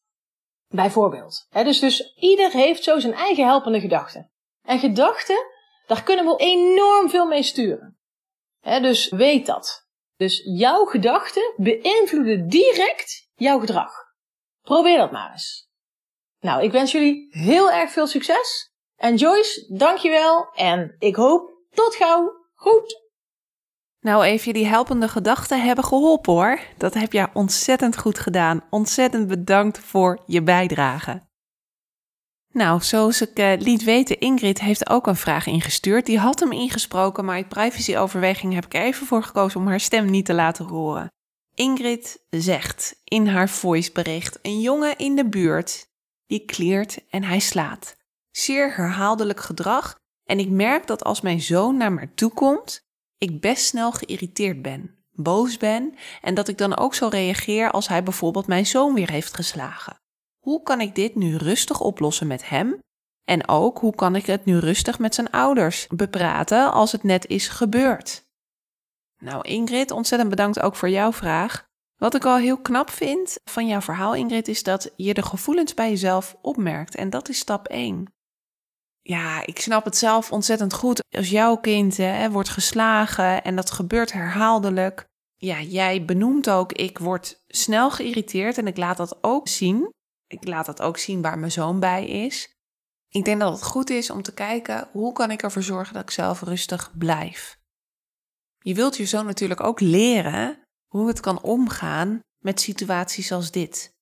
Bijvoorbeeld. 0.69 1.47
dus, 1.51 1.79
dus 1.79 2.15
ieder 2.15 2.51
heeft 2.51 2.85
zo 2.85 2.99
zijn 2.99 3.15
eigen 3.15 3.45
helpende 3.45 3.81
gedachten. 3.81 4.31
En 4.63 4.79
gedachten, 4.79 5.47
daar 5.87 6.03
kunnen 6.03 6.25
we 6.25 6.37
enorm 6.37 7.11
veel 7.11 7.27
mee 7.27 7.43
sturen. 7.43 7.99
dus 8.61 9.09
weet 9.09 9.47
dat. 9.47 9.84
Dus 10.25 10.43
jouw 10.45 10.85
gedachten 10.85 11.53
beïnvloeden 11.57 12.49
direct 12.49 13.31
jouw 13.35 13.59
gedrag. 13.59 13.93
Probeer 14.63 14.97
dat 14.97 15.13
maar 15.13 15.33
eens. 15.33 15.69
Nou, 16.41 16.63
ik 16.63 16.73
wens 16.73 16.93
jullie 16.93 17.27
heel 17.31 17.71
erg 17.71 17.91
veel 17.91 18.07
succes. 18.07 18.73
En 18.97 19.17
Joyce, 19.17 19.75
dankjewel. 19.77 20.49
En 20.55 20.97
ik 20.99 21.17
hoop 21.17 21.51
tot 21.71 21.95
gauw. 21.95 22.33
Goed. 22.55 23.03
Nou, 24.01 24.25
even 24.25 24.53
die 24.53 24.67
helpende 24.67 25.09
gedachten 25.09 25.63
hebben 25.63 25.85
geholpen 25.85 26.33
hoor. 26.33 26.61
Dat 26.77 26.95
heb 26.95 27.13
je 27.13 27.29
ontzettend 27.33 27.99
goed 27.99 28.19
gedaan. 28.19 28.65
Ontzettend 28.71 29.29
bedankt 29.29 29.79
voor 29.79 30.23
je 30.27 30.43
bijdrage. 30.43 31.23
Nou, 32.55 32.83
zoals 32.83 33.21
ik 33.21 33.39
uh, 33.39 33.53
liet 33.59 33.85
weten, 33.85 34.21
Ingrid 34.21 34.61
heeft 34.61 34.89
ook 34.91 35.07
een 35.07 35.17
vraag 35.17 35.47
ingestuurd. 35.47 36.07
Die 36.07 36.19
had 36.19 36.41
hem 36.41 36.53
ingesproken, 36.53 37.25
maar 37.25 37.35
uit 37.35 37.49
privacyoverweging 37.49 38.55
heb 38.55 38.65
ik 38.65 38.75
even 38.75 39.07
voor 39.07 39.23
gekozen 39.23 39.61
om 39.61 39.67
haar 39.67 39.81
stem 39.81 40.11
niet 40.11 40.25
te 40.25 40.35
laten 40.35 40.65
horen. 40.65 41.13
Ingrid 41.55 42.25
zegt 42.31 43.01
in 43.05 43.27
haar 43.27 43.49
voicebericht: 43.49 44.39
Een 44.43 44.61
jongen 44.61 44.99
in 44.99 45.17
de 45.17 45.29
buurt 45.29 45.87
die 46.27 46.45
kleert 46.45 46.99
en 47.11 47.23
hij 47.23 47.39
slaat. 47.39 47.97
Zeer 48.31 48.77
herhaaldelijk 48.77 49.41
gedrag 49.41 49.99
en 50.25 50.39
ik 50.39 50.51
merk 50.51 50.87
dat 50.87 51.05
als 51.05 51.21
mijn 51.21 51.41
zoon 51.41 51.77
naar 51.77 51.93
me 51.93 52.15
toe 52.15 52.31
komt, 52.31 52.81
ik 53.19 53.41
best 53.41 53.65
snel 53.65 53.93
geïrriteerd 53.93 54.63
ben, 54.63 55.05
boos 55.13 55.57
ben 55.57 55.95
en 56.21 56.35
dat 56.35 56.49
ik 56.49 56.59
dan 56.59 56.77
ook 56.77 56.95
zo 56.95 57.09
reageer 57.09 57.71
als 57.71 57.89
hij 57.89 58.03
bijvoorbeeld 58.03 58.47
mijn 58.47 58.67
zoon 58.67 58.95
weer 58.95 59.11
heeft 59.11 59.35
geslagen. 59.35 60.03
Hoe 60.45 60.63
kan 60.63 60.81
ik 60.81 60.95
dit 60.95 61.15
nu 61.15 61.37
rustig 61.37 61.81
oplossen 61.81 62.27
met 62.27 62.49
hem? 62.49 62.79
En 63.25 63.49
ook 63.49 63.79
hoe 63.79 63.95
kan 63.95 64.17
ik 64.17 64.27
het 64.27 64.45
nu 64.45 64.59
rustig 64.59 64.99
met 64.99 65.15
zijn 65.15 65.31
ouders 65.31 65.87
bepraten 65.87 66.73
als 66.73 66.93
het 66.93 67.03
net 67.03 67.27
is 67.27 67.49
gebeurd? 67.49 68.25
Nou, 69.23 69.49
Ingrid, 69.49 69.91
ontzettend 69.91 70.31
bedankt 70.31 70.61
ook 70.61 70.77
voor 70.77 70.89
jouw 70.89 71.13
vraag. 71.13 71.65
Wat 71.97 72.15
ik 72.15 72.25
al 72.25 72.37
heel 72.37 72.61
knap 72.61 72.91
vind 72.91 73.39
van 73.51 73.67
jouw 73.67 73.81
verhaal, 73.81 74.15
Ingrid, 74.15 74.49
is 74.49 74.63
dat 74.63 74.93
je 74.97 75.15
de 75.15 75.23
gevoelens 75.23 75.75
bij 75.75 75.91
jezelf 75.91 76.37
opmerkt. 76.43 76.95
En 76.95 77.11
dat 77.11 77.29
is 77.29 77.39
stap 77.39 77.69
1. 77.69 78.13
Ja, 79.01 79.47
ik 79.47 79.61
snap 79.61 79.85
het 79.85 79.97
zelf 79.97 80.33
ontzettend 80.33 80.73
goed. 80.73 81.05
Als 81.17 81.31
jouw 81.31 81.57
kind 81.57 81.97
hè, 81.97 82.31
wordt 82.31 82.49
geslagen 82.49 83.45
en 83.45 83.57
dat 83.57 83.71
gebeurt 83.71 84.13
herhaaldelijk. 84.13 85.05
Ja, 85.37 85.61
jij 85.61 86.05
benoemt 86.05 86.51
ook, 86.51 86.73
ik 86.73 86.99
word 86.99 87.43
snel 87.47 87.91
geïrriteerd 87.91 88.59
en 88.59 88.67
ik 88.67 88.77
laat 88.77 88.97
dat 88.97 89.19
ook 89.21 89.49
zien 89.49 89.93
ik 90.27 90.47
laat 90.47 90.67
dat 90.67 90.83
ook 90.83 90.99
zien 90.99 91.23
waar 91.23 91.39
mijn 91.39 91.53
zoon 91.53 91.81
bij 91.81 92.07
is. 92.07 92.55
Ik 93.09 93.25
denk 93.25 93.41
dat 93.41 93.53
het 93.53 93.63
goed 93.63 93.91
is 93.91 94.11
om 94.11 94.23
te 94.23 94.35
kijken 94.35 94.89
hoe 94.93 95.13
kan 95.13 95.31
ik 95.31 95.43
ervoor 95.43 95.63
zorgen 95.63 95.95
dat 95.95 96.03
ik 96.03 96.11
zelf 96.11 96.41
rustig 96.41 96.93
blijf. 96.99 97.59
Je 98.59 98.75
wilt 98.75 98.97
je 98.97 99.07
zoon 99.07 99.27
natuurlijk 99.27 99.63
ook 99.63 99.81
leren 99.81 100.59
hoe 100.87 101.09
het 101.09 101.21
kan 101.21 101.43
omgaan 101.43 102.21
met 102.39 102.61
situaties 102.61 103.33
als 103.33 103.51
dit. 103.51 103.93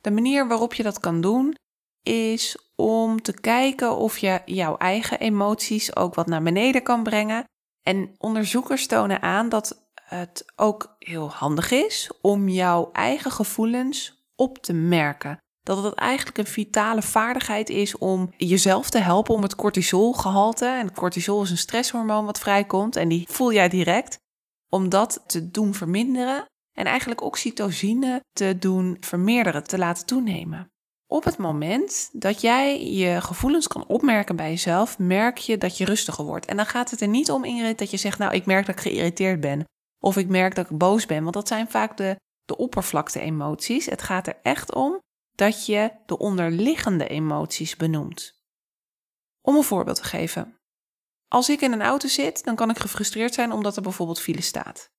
De 0.00 0.10
manier 0.10 0.48
waarop 0.48 0.74
je 0.74 0.82
dat 0.82 1.00
kan 1.00 1.20
doen 1.20 1.54
is 2.02 2.72
om 2.76 3.22
te 3.22 3.32
kijken 3.32 3.96
of 3.96 4.18
je 4.18 4.42
jouw 4.44 4.76
eigen 4.76 5.20
emoties 5.20 5.96
ook 5.96 6.14
wat 6.14 6.26
naar 6.26 6.42
beneden 6.42 6.82
kan 6.82 7.02
brengen. 7.02 7.44
En 7.82 8.14
onderzoekers 8.18 8.86
tonen 8.86 9.22
aan 9.22 9.48
dat 9.48 9.88
het 9.94 10.52
ook 10.56 10.96
heel 10.98 11.30
handig 11.30 11.70
is 11.70 12.10
om 12.20 12.48
jouw 12.48 12.90
eigen 12.92 13.30
gevoelens 13.30 14.24
op 14.36 14.58
te 14.58 14.72
merken 14.72 15.41
dat 15.62 15.84
het 15.84 15.94
eigenlijk 15.94 16.38
een 16.38 16.46
vitale 16.46 17.02
vaardigheid 17.02 17.68
is 17.68 17.98
om 17.98 18.32
jezelf 18.36 18.90
te 18.90 18.98
helpen 18.98 19.34
om 19.34 19.42
het 19.42 19.54
cortisolgehalte, 19.54 20.66
en 20.66 20.92
cortisol 20.92 21.42
is 21.42 21.50
een 21.50 21.58
stresshormoon 21.58 22.24
wat 22.24 22.38
vrijkomt 22.38 22.96
en 22.96 23.08
die 23.08 23.26
voel 23.30 23.52
jij 23.52 23.68
direct, 23.68 24.18
om 24.68 24.88
dat 24.88 25.22
te 25.26 25.50
doen 25.50 25.74
verminderen 25.74 26.44
en 26.72 26.86
eigenlijk 26.86 27.22
oxytocine 27.22 28.24
te 28.32 28.58
doen 28.58 28.96
vermeerderen, 29.00 29.64
te 29.64 29.78
laten 29.78 30.06
toenemen. 30.06 30.70
Op 31.06 31.24
het 31.24 31.38
moment 31.38 32.08
dat 32.12 32.40
jij 32.40 32.92
je 32.92 33.20
gevoelens 33.20 33.66
kan 33.66 33.86
opmerken 33.86 34.36
bij 34.36 34.48
jezelf, 34.48 34.98
merk 34.98 35.38
je 35.38 35.58
dat 35.58 35.76
je 35.78 35.84
rustiger 35.84 36.24
wordt. 36.24 36.46
En 36.46 36.56
dan 36.56 36.66
gaat 36.66 36.90
het 36.90 37.00
er 37.00 37.08
niet 37.08 37.30
om, 37.30 37.44
Ingrid, 37.44 37.78
dat 37.78 37.90
je 37.90 37.96
zegt, 37.96 38.18
nou, 38.18 38.34
ik 38.34 38.46
merk 38.46 38.66
dat 38.66 38.74
ik 38.74 38.80
geïrriteerd 38.80 39.40
ben. 39.40 39.64
Of 39.98 40.16
ik 40.16 40.28
merk 40.28 40.54
dat 40.54 40.70
ik 40.70 40.78
boos 40.78 41.06
ben, 41.06 41.22
want 41.22 41.34
dat 41.34 41.48
zijn 41.48 41.70
vaak 41.70 41.96
de, 41.96 42.16
de 42.44 42.56
oppervlakte 42.56 43.20
emoties. 43.20 43.86
Het 43.86 44.02
gaat 44.02 44.26
er 44.26 44.38
echt 44.42 44.74
om 44.74 45.00
dat 45.34 45.66
je 45.66 45.92
de 46.06 46.18
onderliggende 46.18 47.08
emoties 47.08 47.76
benoemt. 47.76 48.42
Om 49.40 49.56
een 49.56 49.62
voorbeeld 49.62 49.96
te 49.96 50.04
geven. 50.04 50.56
Als 51.28 51.48
ik 51.48 51.60
in 51.60 51.72
een 51.72 51.82
auto 51.82 52.08
zit, 52.08 52.44
dan 52.44 52.54
kan 52.54 52.70
ik 52.70 52.78
gefrustreerd 52.78 53.34
zijn 53.34 53.52
omdat 53.52 53.76
er 53.76 53.82
bijvoorbeeld 53.82 54.20
file 54.20 54.40
staat. 54.40 54.90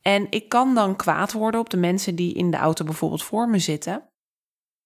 En 0.00 0.30
ik 0.30 0.48
kan 0.48 0.74
dan 0.74 0.96
kwaad 0.96 1.32
worden 1.32 1.60
op 1.60 1.70
de 1.70 1.76
mensen 1.76 2.14
die 2.14 2.34
in 2.34 2.50
de 2.50 2.56
auto 2.56 2.84
bijvoorbeeld 2.84 3.24
voor 3.24 3.48
me 3.48 3.58
zitten. 3.58 4.08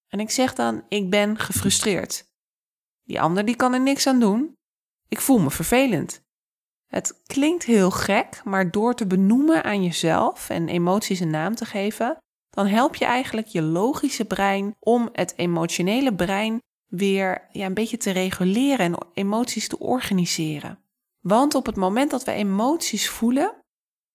En 0.08 0.20
ik 0.20 0.30
zeg 0.30 0.54
dan, 0.54 0.84
ik 0.88 1.10
ben 1.10 1.38
gefrustreerd. 1.38 2.24
Die 3.02 3.20
ander 3.20 3.44
die 3.44 3.56
kan 3.56 3.72
er 3.72 3.80
niks 3.80 4.06
aan 4.06 4.20
doen. 4.20 4.54
Ik 5.08 5.20
voel 5.20 5.38
me 5.38 5.50
vervelend. 5.50 6.20
Het 6.86 7.22
klinkt 7.26 7.64
heel 7.64 7.90
gek, 7.90 8.44
maar 8.44 8.70
door 8.70 8.94
te 8.94 9.06
benoemen 9.06 9.64
aan 9.64 9.82
jezelf 9.82 10.50
en 10.50 10.68
emoties 10.68 11.20
een 11.20 11.30
naam 11.30 11.54
te 11.54 11.64
geven, 11.64 12.18
dan 12.50 12.66
help 12.66 12.94
je 12.94 13.04
eigenlijk 13.04 13.46
je 13.46 13.62
logische 13.62 14.24
brein 14.24 14.74
om 14.78 15.08
het 15.12 15.32
emotionele 15.36 16.14
brein 16.14 16.60
weer 16.86 17.48
ja, 17.52 17.66
een 17.66 17.74
beetje 17.74 17.96
te 17.96 18.10
reguleren 18.10 18.78
en 18.78 19.06
emoties 19.14 19.68
te 19.68 19.78
organiseren. 19.78 20.78
Want 21.20 21.54
op 21.54 21.66
het 21.66 21.76
moment 21.76 22.10
dat 22.10 22.24
we 22.24 22.32
emoties 22.32 23.08
voelen, 23.08 23.54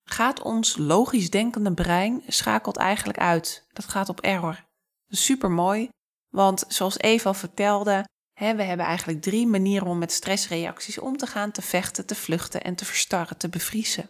gaat 0.03 0.41
ons 0.41 0.77
logisch 0.77 1.29
denkende 1.29 1.73
brein 1.73 2.23
schakelt 2.27 2.77
eigenlijk 2.77 3.19
uit. 3.19 3.65
Dat 3.73 3.85
gaat 3.85 4.09
op 4.09 4.21
error. 4.21 4.65
Super 5.07 5.51
mooi, 5.51 5.89
want 6.29 6.63
zoals 6.67 6.97
Eva 6.97 7.27
al 7.27 7.33
vertelde, 7.33 8.05
hè, 8.33 8.55
we 8.55 8.63
hebben 8.63 8.85
eigenlijk 8.85 9.21
drie 9.21 9.47
manieren 9.47 9.87
om 9.87 9.97
met 9.97 10.11
stressreacties 10.11 10.99
om 10.99 11.17
te 11.17 11.27
gaan: 11.27 11.51
te 11.51 11.61
vechten, 11.61 12.05
te 12.05 12.15
vluchten 12.15 12.61
en 12.61 12.75
te 12.75 12.85
verstarren, 12.85 13.37
te 13.37 13.49
bevriezen. 13.49 14.09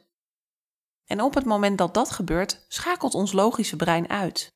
En 1.05 1.21
op 1.21 1.33
het 1.33 1.45
moment 1.45 1.77
dat 1.77 1.93
dat 1.93 2.11
gebeurt, 2.11 2.65
schakelt 2.67 3.13
ons 3.13 3.31
logische 3.31 3.75
brein 3.75 4.09
uit. 4.09 4.51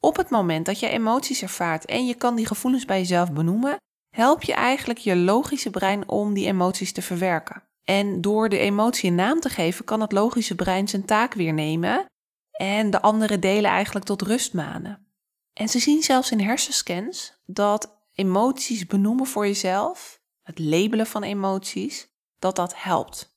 Op 0.00 0.16
het 0.16 0.30
moment 0.30 0.66
dat 0.66 0.80
je 0.80 0.88
emoties 0.88 1.42
ervaart 1.42 1.84
en 1.84 2.06
je 2.06 2.14
kan 2.14 2.34
die 2.34 2.46
gevoelens 2.46 2.84
bij 2.84 2.98
jezelf 2.98 3.32
benoemen, 3.32 3.76
help 4.14 4.42
je 4.42 4.54
eigenlijk 4.54 4.98
je 4.98 5.16
logische 5.16 5.70
brein 5.70 6.08
om 6.08 6.34
die 6.34 6.46
emoties 6.46 6.92
te 6.92 7.02
verwerken. 7.02 7.62
En 7.84 8.20
door 8.20 8.48
de 8.48 8.58
emotie 8.58 9.10
een 9.10 9.14
naam 9.14 9.40
te 9.40 9.48
geven, 9.48 9.84
kan 9.84 10.00
het 10.00 10.12
logische 10.12 10.54
brein 10.54 10.88
zijn 10.88 11.04
taak 11.04 11.34
weer 11.34 11.52
nemen 11.52 12.06
en 12.52 12.90
de 12.90 13.02
andere 13.02 13.38
delen 13.38 13.70
eigenlijk 13.70 14.04
tot 14.04 14.22
rust 14.22 14.54
manen. 14.54 15.06
En 15.52 15.68
ze 15.68 15.78
zien 15.78 16.02
zelfs 16.02 16.30
in 16.30 16.40
hersenscans 16.40 17.40
dat 17.46 18.06
emoties 18.12 18.86
benoemen 18.86 19.26
voor 19.26 19.46
jezelf, 19.46 20.20
het 20.42 20.58
labelen 20.58 21.06
van 21.06 21.22
emoties, 21.22 22.08
dat 22.38 22.56
dat 22.56 22.82
helpt. 22.82 23.31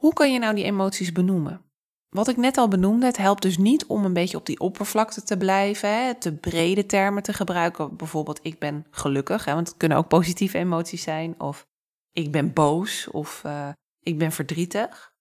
Hoe 0.00 0.12
kan 0.12 0.32
je 0.32 0.38
nou 0.38 0.54
die 0.54 0.64
emoties 0.64 1.12
benoemen? 1.12 1.62
Wat 2.08 2.28
ik 2.28 2.36
net 2.36 2.56
al 2.56 2.68
benoemde, 2.68 3.06
het 3.06 3.16
helpt 3.16 3.42
dus 3.42 3.58
niet 3.58 3.86
om 3.86 4.04
een 4.04 4.12
beetje 4.12 4.36
op 4.36 4.46
die 4.46 4.60
oppervlakte 4.60 5.22
te 5.22 5.36
blijven, 5.36 6.04
hè, 6.04 6.14
te 6.14 6.32
brede 6.32 6.86
termen 6.86 7.22
te 7.22 7.32
gebruiken. 7.32 7.96
Bijvoorbeeld, 7.96 8.40
ik 8.42 8.58
ben 8.58 8.86
gelukkig, 8.90 9.44
hè, 9.44 9.54
want 9.54 9.68
het 9.68 9.76
kunnen 9.76 9.98
ook 9.98 10.08
positieve 10.08 10.58
emoties 10.58 11.02
zijn, 11.02 11.40
of 11.40 11.66
ik 12.12 12.32
ben 12.32 12.52
boos, 12.52 13.08
of 13.10 13.42
uh, 13.46 13.68
ik 14.00 14.18
ben 14.18 14.32
verdrietig. 14.32 15.12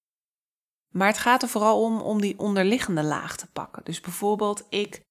Maar 0.89 1.07
het 1.07 1.17
gaat 1.17 1.41
er 1.41 1.49
vooral 1.49 1.81
om 1.83 2.01
om 2.01 2.21
die 2.21 2.39
onderliggende 2.39 3.03
laag 3.03 3.37
te 3.37 3.51
pakken. 3.51 3.83
Dus 3.83 4.01
bijvoorbeeld, 4.01 4.65
ik 4.69 5.01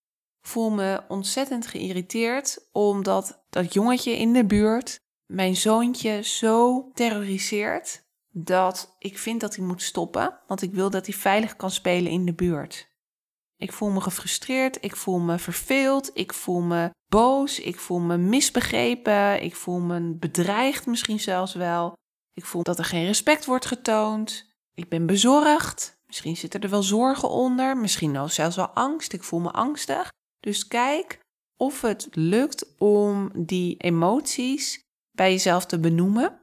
voel 0.41 0.71
me 0.71 1.03
ontzettend 1.09 1.67
geïrriteerd 1.67 2.69
omdat 2.73 3.45
dat 3.51 3.73
jongetje 3.73 4.17
in 4.17 4.33
de 4.33 4.45
buurt 4.45 5.01
mijn 5.27 5.57
zoontje 5.57 6.23
zo 6.23 6.91
terroriseert 6.93 8.07
dat 8.45 8.95
ik 8.99 9.19
vind 9.19 9.41
dat 9.41 9.57
hij 9.57 9.65
moet 9.65 9.83
stoppen, 9.83 10.41
want 10.47 10.63
ik 10.63 10.73
wil 10.73 10.91
dat 10.91 11.07
hij 11.07 11.15
veilig 11.15 11.57
kan 11.57 11.71
spelen 11.71 12.13
in 12.13 12.25
de 12.25 12.35
buurt. 12.35 12.89
Ik 13.57 13.73
voel 13.73 13.91
me 13.91 14.01
gefrustreerd, 14.01 14.85
ik 14.85 14.97
voel 14.97 15.19
me 15.19 15.39
verveeld, 15.39 16.11
ik 16.15 16.33
voel 16.33 16.61
me 16.61 16.91
boos, 17.07 17.61
ik 17.61 17.79
voel 17.79 17.99
me 17.99 18.17
misbegrepen, 18.17 19.43
ik 19.43 19.57
voel 19.57 19.79
me 19.79 20.15
bedreigd 20.15 20.87
misschien 20.87 21.21
zelfs 21.21 21.55
wel. 21.55 21.93
Ik 22.33 22.45
voel 22.45 22.63
dat 22.63 22.79
er 22.79 22.85
geen 22.85 23.07
respect 23.07 23.45
wordt 23.45 23.67
getoond. 23.67 24.57
Ik 24.75 24.89
ben 24.89 25.07
bezorgd. 25.07 25.97
Misschien 26.07 26.37
zitten 26.37 26.61
er 26.61 26.71
wel 26.71 26.83
zorgen 26.83 27.31
onder, 27.31 27.77
misschien 27.77 28.31
zelfs 28.31 28.57
wel 28.57 28.69
angst. 28.69 29.13
Ik 29.13 29.23
voel 29.23 29.41
me 29.41 29.51
angstig. 29.51 30.09
Dus 30.41 30.67
kijk 30.67 31.21
of 31.57 31.81
het 31.81 32.09
lukt 32.11 32.75
om 32.79 33.31
die 33.35 33.77
emoties 33.77 34.81
bij 35.11 35.31
jezelf 35.31 35.67
te 35.67 35.79
benoemen 35.79 36.41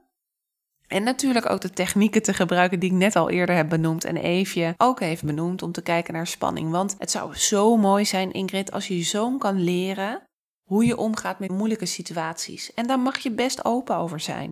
en 0.88 1.04
natuurlijk 1.04 1.50
ook 1.50 1.62
de 1.62 1.69
technieken 1.69 2.24
te 2.24 2.34
gebruiken 2.34 2.80
die 2.80 2.91
ik 2.91 2.98
net 2.98 3.15
al 3.15 3.30
eerder 3.30 3.56
heb 3.56 3.69
benoemd 3.69 4.04
en 4.04 4.17
Eefje 4.17 4.74
ook 4.78 5.00
heeft 5.00 5.24
benoemd 5.24 5.62
om 5.62 5.71
te 5.71 5.82
kijken 5.82 6.13
naar 6.13 6.28
spanning. 6.28 6.71
Want 6.71 6.95
het 6.98 7.12
zou 7.12 7.36
zo 7.36 7.78
mooi 7.78 8.06
zijn, 8.06 8.32
Ingrid, 8.32 8.71
als 8.71 8.88
je 8.88 8.98
je 8.98 9.04
zoon 9.04 9.38
kan 9.38 9.63
leren 9.63 10.21
hoe 10.63 10.86
je 10.86 10.98
omgaat 10.98 11.39
met 11.39 11.52
moeilijke 11.52 11.86
situaties. 11.86 12.74
En 12.74 12.88
daar 12.88 13.00
mag 13.00 13.17
je 13.17 13.32
best 13.32 13.65
open 13.65 13.95
over 13.95 14.19
zijn. 14.19 14.52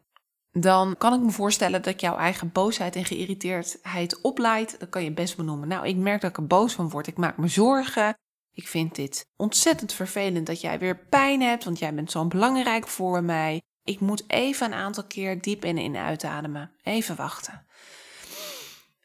Dan 0.52 0.98
kan 0.98 1.14
ik 1.14 1.20
me 1.20 1.32
voorstellen 1.32 1.82
dat 1.82 2.02
jouw 2.02 2.18
eigen 2.18 2.52
boosheid 2.52 2.96
en 2.96 3.06
geïrriteerdheid 3.06 4.22
opleidt. 4.22 4.80
Dan 4.80 4.90
kan 4.90 5.04
je 5.04 5.12
best 5.12 5.38
benoemen. 5.38 5.68
Nou, 5.68 5.88
ik 5.88 5.96
merk 5.96 6.22
dat 6.22 6.30
ik 6.30 6.38
er 6.38 6.48
boos 6.48 6.74
van 6.74 6.90
word. 6.90 7.08
Ik 7.08 7.18
maak 7.18 7.38
me 7.38 7.48
zorgen. 7.48 8.18
Ik 8.52 8.68
vind 8.68 8.96
dit 8.96 9.26
ontzettend 9.36 9.94
vervelend 9.94 10.48
dat 10.48 10.62
jij 10.62 10.80
weer 10.80 10.98
pijn 10.98 11.42
hebt, 11.42 11.64
want 11.64 11.80
jij 11.80 11.94
bent 11.94 12.12
zo 12.12 12.26
belangrijk 12.26 12.88
voor 12.88 13.24
mij. 13.24 13.62
Ik 13.84 14.00
moet 14.00 14.24
even 14.28 14.66
een 14.66 14.74
aantal 14.74 15.04
keer 15.04 15.42
diep 15.42 15.66
in 15.66 15.78
en 15.78 15.96
uitademen. 15.96 16.72
Even 16.84 17.16
wachten. 17.16 17.66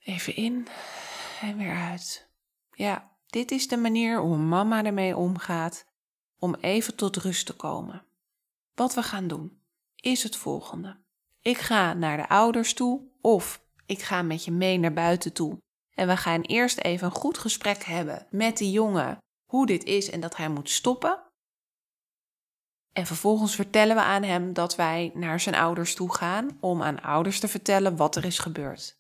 Even 0.05 0.37
in 0.37 0.69
en 1.41 1.57
weer 1.57 1.77
uit. 1.77 2.29
Ja, 2.75 3.17
dit 3.27 3.51
is 3.51 3.69
de 3.69 3.77
manier 3.77 4.21
hoe 4.21 4.37
mama 4.37 4.85
ermee 4.85 5.17
omgaat 5.17 5.87
om 6.39 6.55
even 6.55 6.97
tot 6.97 7.17
rust 7.17 7.47
te 7.47 7.57
komen. 7.57 8.05
Wat 8.75 8.95
we 8.95 9.03
gaan 9.03 9.29
doen 9.29 9.61
is 9.97 10.23
het 10.23 10.37
volgende. 10.37 10.97
Ik 11.41 11.59
ga 11.59 11.93
naar 11.93 12.17
de 12.17 12.29
ouders 12.29 12.75
toe 12.75 13.03
of 13.21 13.63
ik 13.87 14.03
ga 14.03 14.23
met 14.23 14.45
je 14.45 14.51
mee 14.51 14.79
naar 14.79 14.93
buiten 14.93 15.33
toe. 15.33 15.59
En 15.95 16.07
we 16.07 16.17
gaan 16.17 16.41
eerst 16.41 16.79
even 16.79 17.07
een 17.07 17.15
goed 17.15 17.39
gesprek 17.39 17.83
hebben 17.83 18.27
met 18.31 18.57
die 18.57 18.71
jongen 18.71 19.19
hoe 19.45 19.67
dit 19.67 19.85
is 19.85 20.11
en 20.11 20.21
dat 20.21 20.37
hij 20.37 20.49
moet 20.49 20.71
stoppen. 20.71 21.23
En 22.93 23.07
vervolgens 23.07 23.55
vertellen 23.55 23.97
we 23.97 24.03
aan 24.03 24.23
hem 24.23 24.53
dat 24.53 24.77
wij 24.77 25.11
naar 25.15 25.41
zijn 25.41 25.55
ouders 25.55 25.95
toe 25.95 26.15
gaan 26.15 26.57
om 26.61 26.83
aan 26.83 27.01
ouders 27.01 27.41
te 27.41 27.49
vertellen 27.49 27.97
wat 27.97 28.17
er 28.17 28.25
is 28.25 28.39
gebeurd. 28.39 28.97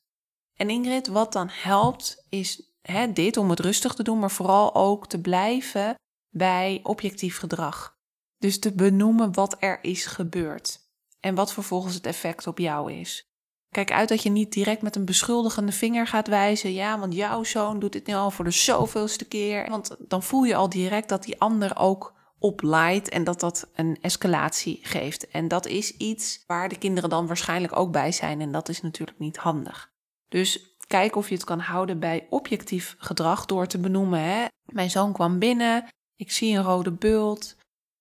En 0.55 0.71
Ingrid, 0.71 1.07
wat 1.07 1.33
dan 1.33 1.49
helpt, 1.51 2.27
is 2.29 2.73
hè, 2.83 3.13
dit 3.13 3.37
om 3.37 3.51
het 3.51 3.61
rustig 3.61 3.95
te 3.95 4.03
doen, 4.03 4.19
maar 4.19 4.31
vooral 4.31 4.75
ook 4.75 5.07
te 5.07 5.21
blijven 5.21 5.95
bij 6.31 6.81
objectief 6.83 7.39
gedrag. 7.39 7.97
Dus 8.39 8.59
te 8.59 8.73
benoemen 8.73 9.35
wat 9.35 9.57
er 9.59 9.85
is 9.85 10.07
gebeurd 10.07 10.79
en 11.21 11.35
wat 11.35 11.53
vervolgens 11.53 11.95
het 11.95 12.07
effect 12.07 12.47
op 12.47 12.59
jou 12.59 12.93
is. 12.93 13.29
Kijk 13.71 13.93
uit 13.93 14.09
dat 14.09 14.23
je 14.23 14.31
niet 14.31 14.53
direct 14.53 14.83
met 14.83 14.97
een 14.97 15.05
beschuldigende 15.05 15.73
vinger 15.73 16.07
gaat 16.07 16.29
wijzen. 16.29 16.73
Ja, 16.73 16.99
want 16.99 17.15
jouw 17.15 17.45
zoon 17.45 17.79
doet 17.79 17.93
dit 17.93 18.07
nu 18.07 18.15
al 18.15 18.31
voor 18.31 18.45
de 18.45 18.51
zoveelste 18.51 19.25
keer. 19.25 19.69
Want 19.69 19.97
dan 19.99 20.23
voel 20.23 20.43
je 20.45 20.55
al 20.55 20.69
direct 20.69 21.09
dat 21.09 21.23
die 21.23 21.41
ander 21.41 21.79
ook 21.79 22.15
oplaait 22.39 23.09
en 23.09 23.25
dat 23.25 23.41
dat 23.41 23.69
een 23.75 23.99
escalatie 24.01 24.79
geeft. 24.83 25.29
En 25.29 25.49
dat 25.49 25.67
is 25.67 25.97
iets 25.97 26.45
waar 26.47 26.69
de 26.69 26.79
kinderen 26.79 27.11
dan 27.11 27.27
waarschijnlijk 27.27 27.77
ook 27.77 27.93
bij 27.93 28.13
zijn 28.13 28.41
en 28.41 28.53
dat 28.53 28.69
is 28.69 28.83
natuurlijk 28.83 29.19
niet 29.19 29.37
handig. 29.37 29.91
Dus 30.29 30.77
kijk 30.87 31.17
of 31.17 31.29
je 31.29 31.35
het 31.35 31.45
kan 31.45 31.61
houden 31.61 31.99
bij 31.99 32.27
objectief 32.31 32.95
gedrag 32.99 33.47
door 33.47 33.67
te 33.67 33.79
benoemen. 33.79 34.23
Hè? 34.23 34.47
Mijn 34.73 34.91
zoon 34.91 35.13
kwam 35.13 35.39
binnen, 35.39 35.89
ik 36.17 36.33
zie 36.33 36.57
een 36.57 36.63
rode 36.63 36.93
bult. 36.93 37.57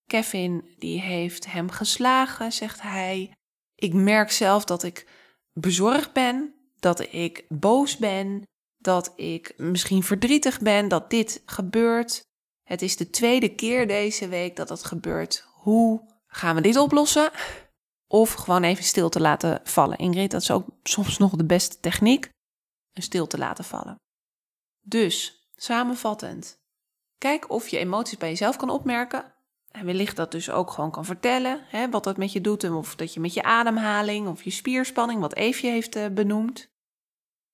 Kevin 0.05 0.75
die 0.77 1.01
heeft 1.01 1.51
hem 1.51 1.69
geslagen, 1.69 2.51
zegt 2.51 2.81
hij. 2.81 3.31
Ik 3.75 3.93
merk 3.93 4.31
zelf 4.31 4.65
dat 4.65 4.83
ik 4.83 5.07
bezorgd 5.53 6.13
ben, 6.13 6.53
dat 6.79 7.13
ik 7.13 7.45
boos 7.49 7.97
ben, 7.97 8.43
dat 8.77 9.13
ik 9.15 9.53
misschien 9.57 10.03
verdrietig 10.03 10.59
ben 10.59 10.87
dat 10.87 11.09
dit 11.09 11.41
gebeurt. 11.45 12.25
Het 12.67 12.81
is 12.81 12.97
de 12.97 13.09
tweede 13.09 13.55
keer 13.55 13.87
deze 13.87 14.27
week 14.27 14.55
dat 14.55 14.67
dat 14.67 14.83
gebeurt. 14.83 15.47
Hoe 15.53 16.01
gaan 16.27 16.55
we 16.55 16.61
dit 16.61 16.77
oplossen? 16.77 17.31
Of 18.07 18.33
gewoon 18.33 18.63
even 18.63 18.83
stil 18.83 19.09
te 19.09 19.19
laten 19.19 19.61
vallen. 19.63 19.97
Ingrid, 19.97 20.31
dat 20.31 20.41
is 20.41 20.51
ook 20.51 20.65
soms 20.83 21.17
nog 21.17 21.35
de 21.35 21.45
beste 21.45 21.79
techniek. 21.79 22.29
Een 22.93 23.01
stil 23.01 23.27
te 23.27 23.37
laten 23.37 23.63
vallen. 23.63 23.95
Dus, 24.81 25.47
samenvattend. 25.55 26.57
Kijk 27.17 27.49
of 27.49 27.67
je 27.67 27.77
emoties 27.77 28.17
bij 28.17 28.29
jezelf 28.29 28.55
kan 28.55 28.69
opmerken. 28.69 29.33
En 29.71 29.85
wellicht 29.85 30.15
dat 30.15 30.31
dus 30.31 30.49
ook 30.49 30.71
gewoon 30.71 30.91
kan 30.91 31.05
vertellen. 31.05 31.65
Hè, 31.67 31.89
wat 31.89 32.03
dat 32.03 32.17
met 32.17 32.31
je 32.31 32.41
doet. 32.41 32.69
Of 32.69 32.95
dat 32.95 33.13
je 33.13 33.19
met 33.19 33.33
je 33.33 33.43
ademhaling 33.43 34.27
of 34.27 34.43
je 34.43 34.49
spierspanning, 34.49 35.19
wat 35.19 35.35
Eefje 35.35 35.69
heeft 35.69 35.95
uh, 35.95 36.07
benoemd. 36.07 36.67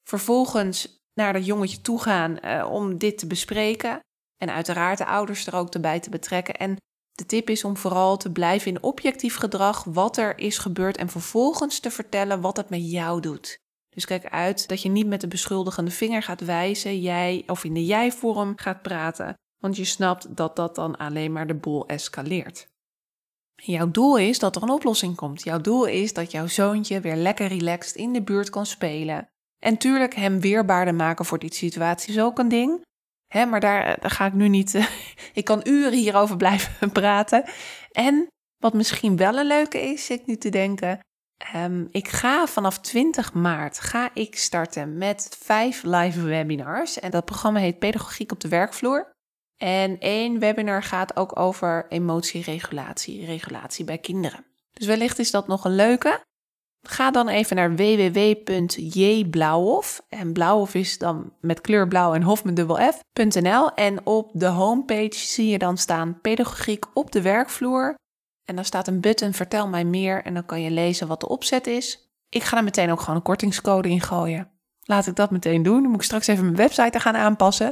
Vervolgens 0.04 1.04
naar 1.13 1.34
dat 1.34 1.45
jongetje 1.45 1.82
toe 1.82 2.02
gaan 2.02 2.38
uh, 2.45 2.69
om 2.71 2.97
dit 2.97 3.17
te 3.17 3.28
bespreken. 3.28 3.99
En 4.43 4.53
uiteraard 4.53 4.97
de 4.97 5.06
ouders 5.06 5.47
er 5.47 5.56
ook 5.56 5.73
erbij 5.73 5.99
te 5.99 6.10
betrekken. 6.10 6.53
En 6.53 6.77
de 7.12 7.25
tip 7.25 7.49
is 7.49 7.63
om 7.63 7.77
vooral 7.77 8.17
te 8.17 8.32
blijven 8.32 8.71
in 8.71 8.84
objectief 8.84 9.36
gedrag 9.36 9.84
wat 9.84 10.17
er 10.17 10.38
is 10.39 10.58
gebeurd 10.58 10.97
en 10.97 11.10
vervolgens 11.10 11.79
te 11.79 11.91
vertellen 11.91 12.41
wat 12.41 12.58
het 12.58 12.69
met 12.69 12.91
jou 12.91 13.21
doet. 13.21 13.58
Dus 13.89 14.06
kijk 14.06 14.25
uit 14.25 14.67
dat 14.67 14.82
je 14.82 14.89
niet 14.89 15.08
met 15.08 15.21
de 15.21 15.27
beschuldigende 15.27 15.91
vinger 15.91 16.23
gaat 16.23 16.41
wijzen, 16.41 17.01
jij 17.01 17.43
of 17.47 17.63
in 17.63 17.73
de 17.73 17.86
jij-vorm 17.86 18.53
gaat 18.56 18.82
praten, 18.82 19.34
want 19.58 19.75
je 19.75 19.86
snapt 19.86 20.36
dat 20.36 20.56
dat 20.56 20.75
dan 20.75 20.97
alleen 20.97 21.32
maar 21.32 21.47
de 21.47 21.56
boel 21.56 21.88
escaleert. 21.88 22.67
Jouw 23.56 23.91
doel 23.91 24.17
is 24.17 24.39
dat 24.39 24.56
er 24.56 24.63
een 24.63 24.69
oplossing 24.69 25.15
komt. 25.15 25.43
Jouw 25.43 25.62
doel 25.62 25.86
is 25.86 26.13
dat 26.13 26.32
jouw 26.32 26.47
zoontje 26.47 26.99
weer 26.99 27.15
lekker 27.15 27.47
relaxed 27.47 27.95
in 27.95 28.13
de 28.13 28.21
buurt 28.21 28.49
kan 28.49 28.65
spelen. 28.65 29.27
En 29.60 29.77
tuurlijk 29.77 30.15
hem 30.15 30.39
weerbaarder 30.39 30.95
maken 30.95 31.25
voor 31.25 31.39
die 31.39 31.53
situatie 31.53 32.13
is 32.13 32.21
ook 32.21 32.39
een 32.39 32.49
ding. 32.49 32.82
Hè, 33.34 33.46
maar 33.46 33.60
daar, 33.60 33.98
daar 34.00 34.12
ga 34.12 34.26
ik 34.26 34.34
nu 34.34 34.48
niet. 34.48 34.89
ik 35.34 35.46
kan 35.46 35.62
uren 35.63 35.93
hierover 35.93 36.38
blijven 36.38 36.91
praten. 37.02 37.43
En 37.91 38.28
wat 38.58 38.74
misschien 38.74 39.17
wel 39.17 39.38
een 39.38 39.46
leuke 39.46 39.82
is, 39.82 40.06
zit 40.06 40.26
nu 40.26 40.38
te 40.38 40.50
denken. 40.50 41.00
Um, 41.56 41.88
ik 41.91 42.08
ga 42.08 42.48
vanaf 42.48 42.80
20 42.80 43.34
maart 43.34 43.80
ga 43.80 44.10
ik 44.13 44.38
starten 44.38 44.98
met 44.98 45.38
vijf 45.39 45.84
live 45.84 46.22
webinars. 46.22 47.00
En 47.00 47.12
dat 47.12 47.26
programma 47.26 47.60
heet 47.60 47.80
Pedagogiek 47.80 48.32
op 48.32 48.39
de 48.39 48.48
werkvloer. 48.48 49.12
En 49.58 50.00
één 50.00 50.39
webinar 50.39 50.84
gaat 50.84 51.15
ook 51.15 51.39
over 51.39 51.86
emotieregulatie, 51.89 53.26
regulatie 53.26 53.86
bij 53.86 53.98
kinderen. 53.98 54.46
Dus 54.74 54.88
wellicht 54.88 55.19
is 55.19 55.32
dat 55.32 55.48
nog 55.48 55.65
een 55.65 55.76
leuke. 55.76 56.24
Ga 56.88 57.12
dan 57.12 57.28
even 57.28 57.56
naar 57.56 57.76
www.jblauwhof. 57.76 58.82
En 60.10 60.34
blauwhof 60.34 60.74
is 60.74 60.98
dan 60.98 61.34
met 61.39 61.62
kleur 61.62 61.88
blauw 61.88 62.13
en 62.13 62.22
hof 62.22 62.43
met 62.43 62.56
dubbel 62.56 62.76
f.nl. 62.76 63.74
En 63.74 64.06
op 64.06 64.30
de 64.34 64.46
homepage 64.46 65.17
zie 65.17 65.48
je 65.48 65.58
dan 65.58 65.78
staan 65.78 66.22
pedagogiek 66.22 66.86
op 66.93 67.12
de 67.12 67.22
werkvloer. 67.22 67.96
En 68.46 68.56
dan 68.56 68.65
staat 68.65 68.88
een 68.88 69.02
button 69.02 69.34
vertel 69.34 69.67
mij 69.67 69.86
meer 69.86 70.24
en 70.24 70.34
dan 70.34 70.46
kan 70.46 70.62
je 70.62 70.72
lezen 70.72 71.08
wat 71.08 71.19
de 71.19 71.28
opzet 71.28 71.67
is. 71.67 72.12
Ik 72.30 72.43
ga 72.43 72.58
er 72.58 72.63
meteen 72.63 72.91
ook 72.91 73.00
gewoon 73.00 73.15
een 73.15 73.22
kortingscode 73.22 73.89
in 73.89 74.02
gooien. 74.02 74.52
Laat 74.82 75.08
ik 75.08 75.15
dat 75.15 75.32
meteen 75.32 75.63
doen. 75.63 75.82
Dan 75.82 75.91
moet 75.91 76.00
ik 76.00 76.06
straks 76.06 76.28
even 76.28 76.43
mijn 76.43 76.56
website 76.56 77.00
gaan 77.00 77.15
aanpassen. 77.15 77.72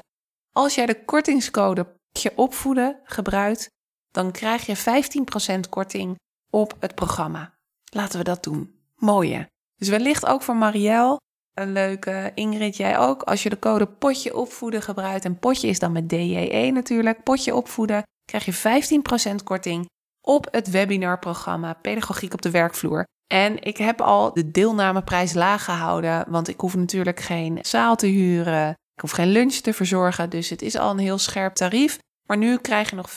Als 0.52 0.76
jij 0.76 0.86
de 0.86 1.06
kortingscode 1.06 2.00
je 2.12 2.32
opvoeden 2.36 3.00
gebruikt, 3.04 3.70
dan 4.12 4.32
krijg 4.32 4.66
je 4.66 4.78
15% 4.78 5.70
korting 5.70 6.16
op 6.50 6.76
het 6.80 6.96
programma. 6.96 7.54
Laten 7.94 8.18
we 8.18 8.24
dat 8.24 8.44
doen. 8.44 8.81
Mooie. 9.02 9.50
Dus 9.76 9.90
wellicht 9.90 10.26
ook 10.26 10.42
voor 10.42 10.56
Marielle 10.56 11.20
een 11.54 11.72
leuke. 11.72 12.32
Ingrid, 12.36 12.78
jij 12.78 12.98
ook. 12.98 13.22
Als 13.24 13.44
je 13.44 13.50
de 13.50 13.60
code 13.60 13.88
potje 13.88 14.36
opvoeden 14.36 14.82
gebruikt, 14.82 15.26
en 15.26 15.40
potje 15.40 15.68
is 15.68 15.80
dan 15.80 15.92
met 15.92 16.10
DJE 16.10 16.72
natuurlijk, 16.74 17.24
potje 17.24 17.56
opvoeden, 17.56 18.04
krijg 18.26 18.46
je 18.46 18.92
15% 19.32 19.44
korting 19.44 19.86
op 20.22 20.48
het 20.52 20.70
webinarprogramma 20.70 21.74
Pedagogiek 21.74 22.34
op 22.34 22.42
de 22.42 22.52
werkvloer. 22.52 23.04
En 23.34 23.64
ik 23.64 23.78
heb 23.78 24.02
al 24.02 24.34
de 24.34 24.52
deelnameprijs 24.52 25.34
laag 25.34 25.64
gehouden, 25.64 26.26
want 26.30 26.48
ik 26.48 26.60
hoef 26.60 26.76
natuurlijk 26.76 27.20
geen 27.20 27.60
zaal 27.62 27.96
te 27.96 28.08
huren. 28.08 28.70
Ik 28.70 29.02
hoef 29.02 29.12
geen 29.12 29.32
lunch 29.32 29.54
te 29.54 29.74
verzorgen, 29.74 30.30
dus 30.30 30.50
het 30.50 30.62
is 30.62 30.78
al 30.78 30.90
een 30.92 30.98
heel 30.98 31.18
scherp 31.18 31.54
tarief. 31.54 31.98
Maar 32.28 32.38
nu 32.38 32.58
krijg 32.58 32.90
je 32.90 32.96
nog 32.96 33.12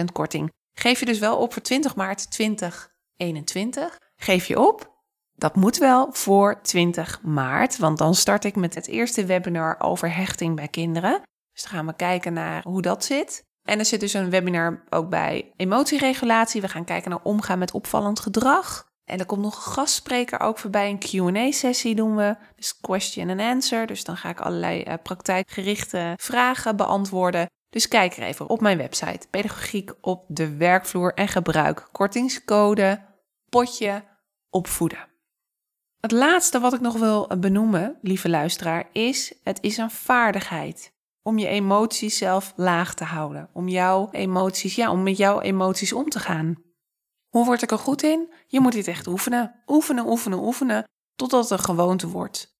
15% 0.00 0.04
korting. 0.12 0.50
Geef 0.78 0.98
je 1.00 1.06
dus 1.06 1.18
wel 1.18 1.36
op 1.36 1.52
voor 1.52 1.62
20 1.62 1.96
maart 1.96 2.30
2021. 2.30 3.98
Geef 4.16 4.46
je 4.46 4.60
op. 4.60 4.91
Dat 5.42 5.56
moet 5.56 5.78
wel 5.78 6.08
voor 6.12 6.60
20 6.60 7.20
maart, 7.22 7.78
want 7.78 7.98
dan 7.98 8.14
start 8.14 8.44
ik 8.44 8.56
met 8.56 8.74
het 8.74 8.88
eerste 8.88 9.24
webinar 9.24 9.76
over 9.78 10.14
hechting 10.14 10.56
bij 10.56 10.68
kinderen. 10.68 11.22
Dus 11.52 11.62
dan 11.62 11.72
gaan 11.72 11.86
we 11.86 11.96
kijken 11.96 12.32
naar 12.32 12.62
hoe 12.62 12.82
dat 12.82 13.04
zit. 13.04 13.44
En 13.62 13.78
er 13.78 13.84
zit 13.84 14.00
dus 14.00 14.12
een 14.12 14.30
webinar 14.30 14.84
ook 14.90 15.08
bij 15.08 15.52
emotieregulatie. 15.56 16.60
We 16.60 16.68
gaan 16.68 16.84
kijken 16.84 17.10
naar 17.10 17.22
omgaan 17.22 17.58
met 17.58 17.72
opvallend 17.72 18.20
gedrag. 18.20 18.86
En 19.04 19.18
er 19.18 19.26
komt 19.26 19.42
nog 19.42 19.56
een 19.56 19.72
gastspreker 19.72 20.40
ook 20.40 20.58
voorbij. 20.58 20.90
Een 20.90 20.98
QA-sessie 20.98 21.94
doen 21.94 22.16
we. 22.16 22.36
Dus 22.56 22.80
question 22.80 23.30
and 23.30 23.40
answer. 23.40 23.86
Dus 23.86 24.04
dan 24.04 24.16
ga 24.16 24.28
ik 24.28 24.40
allerlei 24.40 24.84
uh, 24.88 24.94
praktijkgerichte 25.02 26.14
vragen 26.16 26.76
beantwoorden. 26.76 27.46
Dus 27.68 27.88
kijk 27.88 28.16
er 28.16 28.22
even 28.22 28.48
op 28.48 28.60
mijn 28.60 28.78
website. 28.78 29.26
Pedagogiek 29.30 29.92
op 30.00 30.24
de 30.28 30.56
werkvloer 30.56 31.14
en 31.14 31.28
gebruik 31.28 31.88
kortingscode 31.92 33.04
potje 33.48 34.04
opvoeden. 34.50 35.10
Het 36.02 36.12
laatste 36.12 36.60
wat 36.60 36.72
ik 36.72 36.80
nog 36.80 36.98
wil 36.98 37.30
benoemen, 37.38 37.98
lieve 38.00 38.28
luisteraar, 38.28 38.88
is: 38.92 39.34
het 39.42 39.58
is 39.60 39.76
een 39.76 39.90
vaardigheid 39.90 40.92
om 41.22 41.38
je 41.38 41.46
emoties 41.46 42.16
zelf 42.16 42.52
laag 42.56 42.94
te 42.94 43.04
houden. 43.04 43.48
Om 43.52 43.68
jouw 43.68 44.08
emoties, 44.10 44.74
ja, 44.74 44.90
om 44.90 45.02
met 45.02 45.16
jouw 45.16 45.40
emoties 45.40 45.92
om 45.92 46.08
te 46.08 46.18
gaan. 46.18 46.62
Hoe 47.28 47.44
word 47.44 47.62
ik 47.62 47.70
er 47.70 47.78
goed 47.78 48.02
in? 48.02 48.32
Je 48.46 48.60
moet 48.60 48.72
dit 48.72 48.88
echt 48.88 49.06
oefenen. 49.06 49.62
Oefenen, 49.66 50.06
oefenen, 50.06 50.38
oefenen, 50.38 50.84
totdat 51.14 51.42
het 51.42 51.58
een 51.58 51.64
gewoonte 51.64 52.08
wordt. 52.08 52.56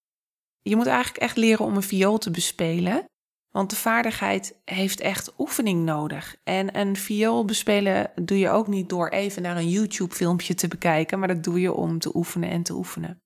Je 0.61 0.77
moet 0.77 0.87
eigenlijk 0.87 1.19
echt 1.19 1.37
leren 1.37 1.65
om 1.65 1.77
een 1.77 1.83
viool 1.83 2.19
te 2.19 2.31
bespelen. 2.31 3.05
Want 3.51 3.71
de 3.71 3.77
vaardigheid 3.77 4.61
heeft 4.65 5.01
echt 5.01 5.35
oefening 5.39 5.85
nodig. 5.85 6.37
En 6.45 6.79
een 6.79 6.97
viool 6.97 7.45
bespelen 7.45 8.11
doe 8.15 8.39
je 8.39 8.49
ook 8.49 8.67
niet 8.67 8.89
door 8.89 9.09
even 9.09 9.43
naar 9.43 9.57
een 9.57 9.71
YouTube-filmpje 9.71 10.55
te 10.55 10.69
bekijken, 10.69 11.19
maar 11.19 11.29
dat 11.29 11.45
doe 11.45 11.61
je 11.61 11.73
om 11.73 11.99
te 11.99 12.17
oefenen 12.17 12.51
en 12.51 12.63
te 12.63 12.75
oefenen. 12.75 13.21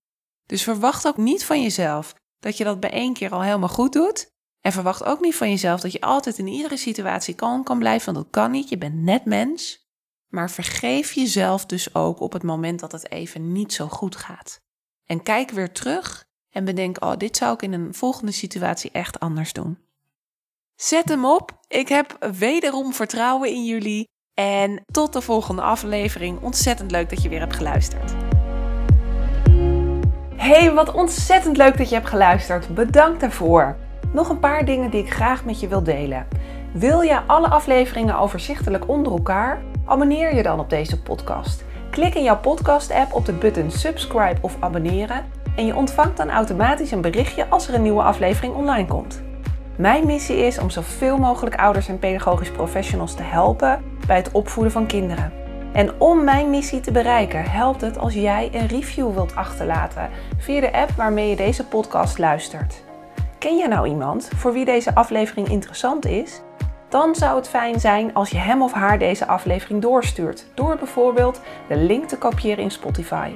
Dus 0.47 0.63
verwacht 0.63 1.07
ook 1.07 1.17
niet 1.17 1.45
van 1.45 1.63
jezelf 1.63 2.15
dat 2.39 2.57
je 2.57 2.65
dat 2.65 2.81
bij 2.81 2.91
één 2.91 3.13
keer 3.13 3.31
al 3.31 3.43
helemaal 3.43 3.69
goed 3.69 3.93
doet. 3.93 4.35
En 4.61 4.73
verwacht 4.73 5.05
ook 5.05 5.21
niet 5.21 5.35
van 5.35 5.51
jezelf 5.51 5.81
dat 5.81 5.93
je 5.93 6.01
altijd 6.01 6.39
in 6.39 6.47
iedere 6.47 6.77
situatie 6.77 7.35
kalm 7.35 7.63
kan 7.63 7.79
blijven, 7.79 8.13
want 8.13 8.25
dat 8.25 8.43
kan 8.43 8.51
niet. 8.51 8.69
Je 8.69 8.79
bent 8.79 8.95
net 8.95 9.25
mens. 9.25 9.85
Maar 10.29 10.51
vergeef 10.51 11.13
jezelf 11.13 11.67
dus 11.67 11.95
ook 11.95 12.21
op 12.21 12.33
het 12.33 12.43
moment 12.43 12.81
dat 12.81 12.93
het 12.93 13.11
even 13.11 13.53
niet 13.53 13.73
zo 13.73 13.89
goed 13.89 14.17
gaat. 14.17 14.61
En 15.05 15.23
kijk 15.23 15.51
weer 15.51 15.73
terug 15.73 16.25
en 16.51 16.65
bedenk: 16.65 17.05
oh, 17.05 17.17
dit 17.17 17.37
zou 17.37 17.55
ik 17.55 17.63
in 17.63 17.73
een 17.73 17.95
volgende 17.95 18.33
situatie 18.33 18.91
echt 18.91 19.21
anders 19.21 19.53
doen. 19.53 19.79
Zet 20.75 21.09
hem 21.09 21.25
op. 21.25 21.59
Ik 21.69 21.89
heb 21.89 22.35
wederom 22.39 22.93
vertrouwen 22.93 23.49
in 23.51 23.65
jullie. 23.65 24.09
En 24.35 24.85
tot 24.87 25.13
de 25.13 25.21
volgende 25.21 25.63
aflevering. 25.63 26.41
Ontzettend 26.41 26.91
leuk 26.91 27.11
dat 27.11 27.23
je 27.23 27.29
weer 27.29 27.41
hebt 27.41 27.57
geluisterd. 27.57 28.26
Hey, 30.37 30.72
wat 30.72 30.92
ontzettend 30.92 31.57
leuk 31.57 31.79
dat 31.79 31.88
je 31.88 31.94
hebt 31.94 32.09
geluisterd. 32.09 32.75
Bedankt 32.75 33.20
daarvoor. 33.20 33.77
Nog 34.12 34.29
een 34.29 34.38
paar 34.38 34.64
dingen 34.64 34.90
die 34.90 35.03
ik 35.03 35.12
graag 35.12 35.44
met 35.44 35.61
je 35.61 35.68
wil 35.68 35.83
delen. 35.83 36.27
Wil 36.72 37.01
je 37.01 37.20
alle 37.27 37.49
afleveringen 37.49 38.18
overzichtelijk 38.18 38.88
onder 38.88 39.12
elkaar? 39.12 39.62
Abonneer 39.85 40.35
je 40.35 40.42
dan 40.42 40.61
op 40.61 40.70
deze 40.70 41.03
podcast. 41.03 41.64
Klik 41.90 42.14
in 42.14 42.22
jouw 42.22 42.38
podcast-app 42.38 43.14
op 43.14 43.25
de 43.25 43.33
button 43.33 43.70
subscribe 43.70 44.40
of 44.40 44.57
abonneren 44.61 45.25
en 45.57 45.66
je 45.66 45.77
ontvangt 45.77 46.16
dan 46.16 46.31
automatisch 46.31 46.90
een 46.90 47.01
berichtje 47.01 47.49
als 47.49 47.68
er 47.68 47.75
een 47.75 47.83
nieuwe 47.83 48.03
aflevering 48.03 48.55
online 48.55 48.87
komt. 48.87 49.22
Mijn 49.77 50.07
missie 50.07 50.37
is 50.37 50.59
om 50.59 50.70
zoveel 50.70 51.18
mogelijk 51.18 51.57
ouders 51.57 51.88
en 51.88 51.99
pedagogisch 51.99 52.51
professionals 52.51 53.14
te 53.14 53.22
helpen 53.22 53.83
bij 54.07 54.16
het 54.16 54.33
opvoeden 54.33 54.72
van 54.72 54.87
kinderen. 54.87 55.46
En 55.77 56.01
om 56.01 56.25
mijn 56.25 56.51
missie 56.51 56.81
te 56.81 56.93
bereiken, 56.93 57.51
helpt 57.51 57.81
het 57.81 57.99
als 57.99 58.15
jij 58.15 58.51
een 58.53 58.67
review 58.67 59.12
wilt 59.12 59.35
achterlaten 59.35 60.11
via 60.39 60.61
de 60.61 60.73
app 60.73 60.91
waarmee 60.91 61.29
je 61.29 61.37
deze 61.37 61.67
podcast 61.67 62.19
luistert. 62.19 62.85
Ken 63.39 63.57
je 63.57 63.69
nou 63.69 63.89
iemand 63.89 64.29
voor 64.37 64.53
wie 64.53 64.65
deze 64.65 64.95
aflevering 64.95 65.49
interessant 65.49 66.07
is? 66.07 66.41
Dan 66.89 67.15
zou 67.15 67.37
het 67.37 67.49
fijn 67.49 67.81
zijn 67.81 68.15
als 68.15 68.31
je 68.31 68.37
hem 68.37 68.62
of 68.62 68.73
haar 68.73 68.99
deze 68.99 69.27
aflevering 69.27 69.83
doorstuurt, 69.83 70.47
door 70.55 70.77
bijvoorbeeld 70.77 71.41
de 71.69 71.77
link 71.77 72.09
te 72.09 72.19
kopiëren 72.19 72.65
in 72.65 72.71
Spotify. 72.71 73.31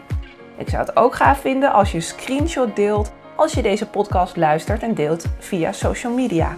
Ik 0.57 0.68
zou 0.68 0.87
het 0.87 0.96
ook 0.96 1.14
gaaf 1.14 1.40
vinden 1.40 1.72
als 1.72 1.90
je 1.90 1.96
een 1.96 2.03
screenshot 2.03 2.76
deelt 2.76 3.12
als 3.37 3.53
je 3.53 3.62
deze 3.62 3.87
podcast 3.87 4.37
luistert 4.37 4.83
en 4.83 4.94
deelt 4.94 5.26
via 5.38 5.72
social 5.72 6.12
media. 6.12 6.57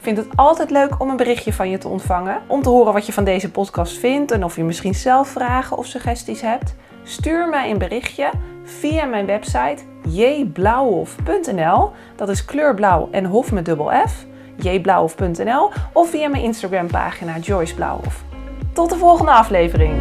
Vind 0.00 0.16
het 0.16 0.26
altijd 0.34 0.70
leuk 0.70 1.00
om 1.00 1.10
een 1.10 1.16
berichtje 1.16 1.52
van 1.52 1.70
je 1.70 1.78
te 1.78 1.88
ontvangen, 1.88 2.42
om 2.46 2.62
te 2.62 2.68
horen 2.68 2.92
wat 2.92 3.06
je 3.06 3.12
van 3.12 3.24
deze 3.24 3.50
podcast 3.50 3.98
vindt 3.98 4.32
en 4.32 4.44
of 4.44 4.56
je 4.56 4.64
misschien 4.64 4.94
zelf 4.94 5.28
vragen 5.28 5.76
of 5.76 5.86
suggesties 5.86 6.40
hebt. 6.40 6.74
Stuur 7.02 7.48
mij 7.48 7.70
een 7.70 7.78
berichtje 7.78 8.30
via 8.64 9.04
mijn 9.04 9.26
website 9.26 9.82
jblauwhof.nl. 10.08 11.90
Dat 12.16 12.28
is 12.28 12.44
kleurblauw 12.44 13.08
en 13.10 13.24
hof 13.24 13.52
met 13.52 13.64
dubbel 13.64 13.90
F. 14.08 14.26
jblauwhof.nl 14.56 15.70
of 15.92 16.10
via 16.10 16.28
mijn 16.28 16.42
Instagram 16.42 16.86
pagina 16.86 17.38
Joyce 17.38 17.74
Blauwhof. 17.74 18.24
Tot 18.72 18.90
de 18.90 18.96
volgende 18.96 19.32
aflevering. 19.32 19.94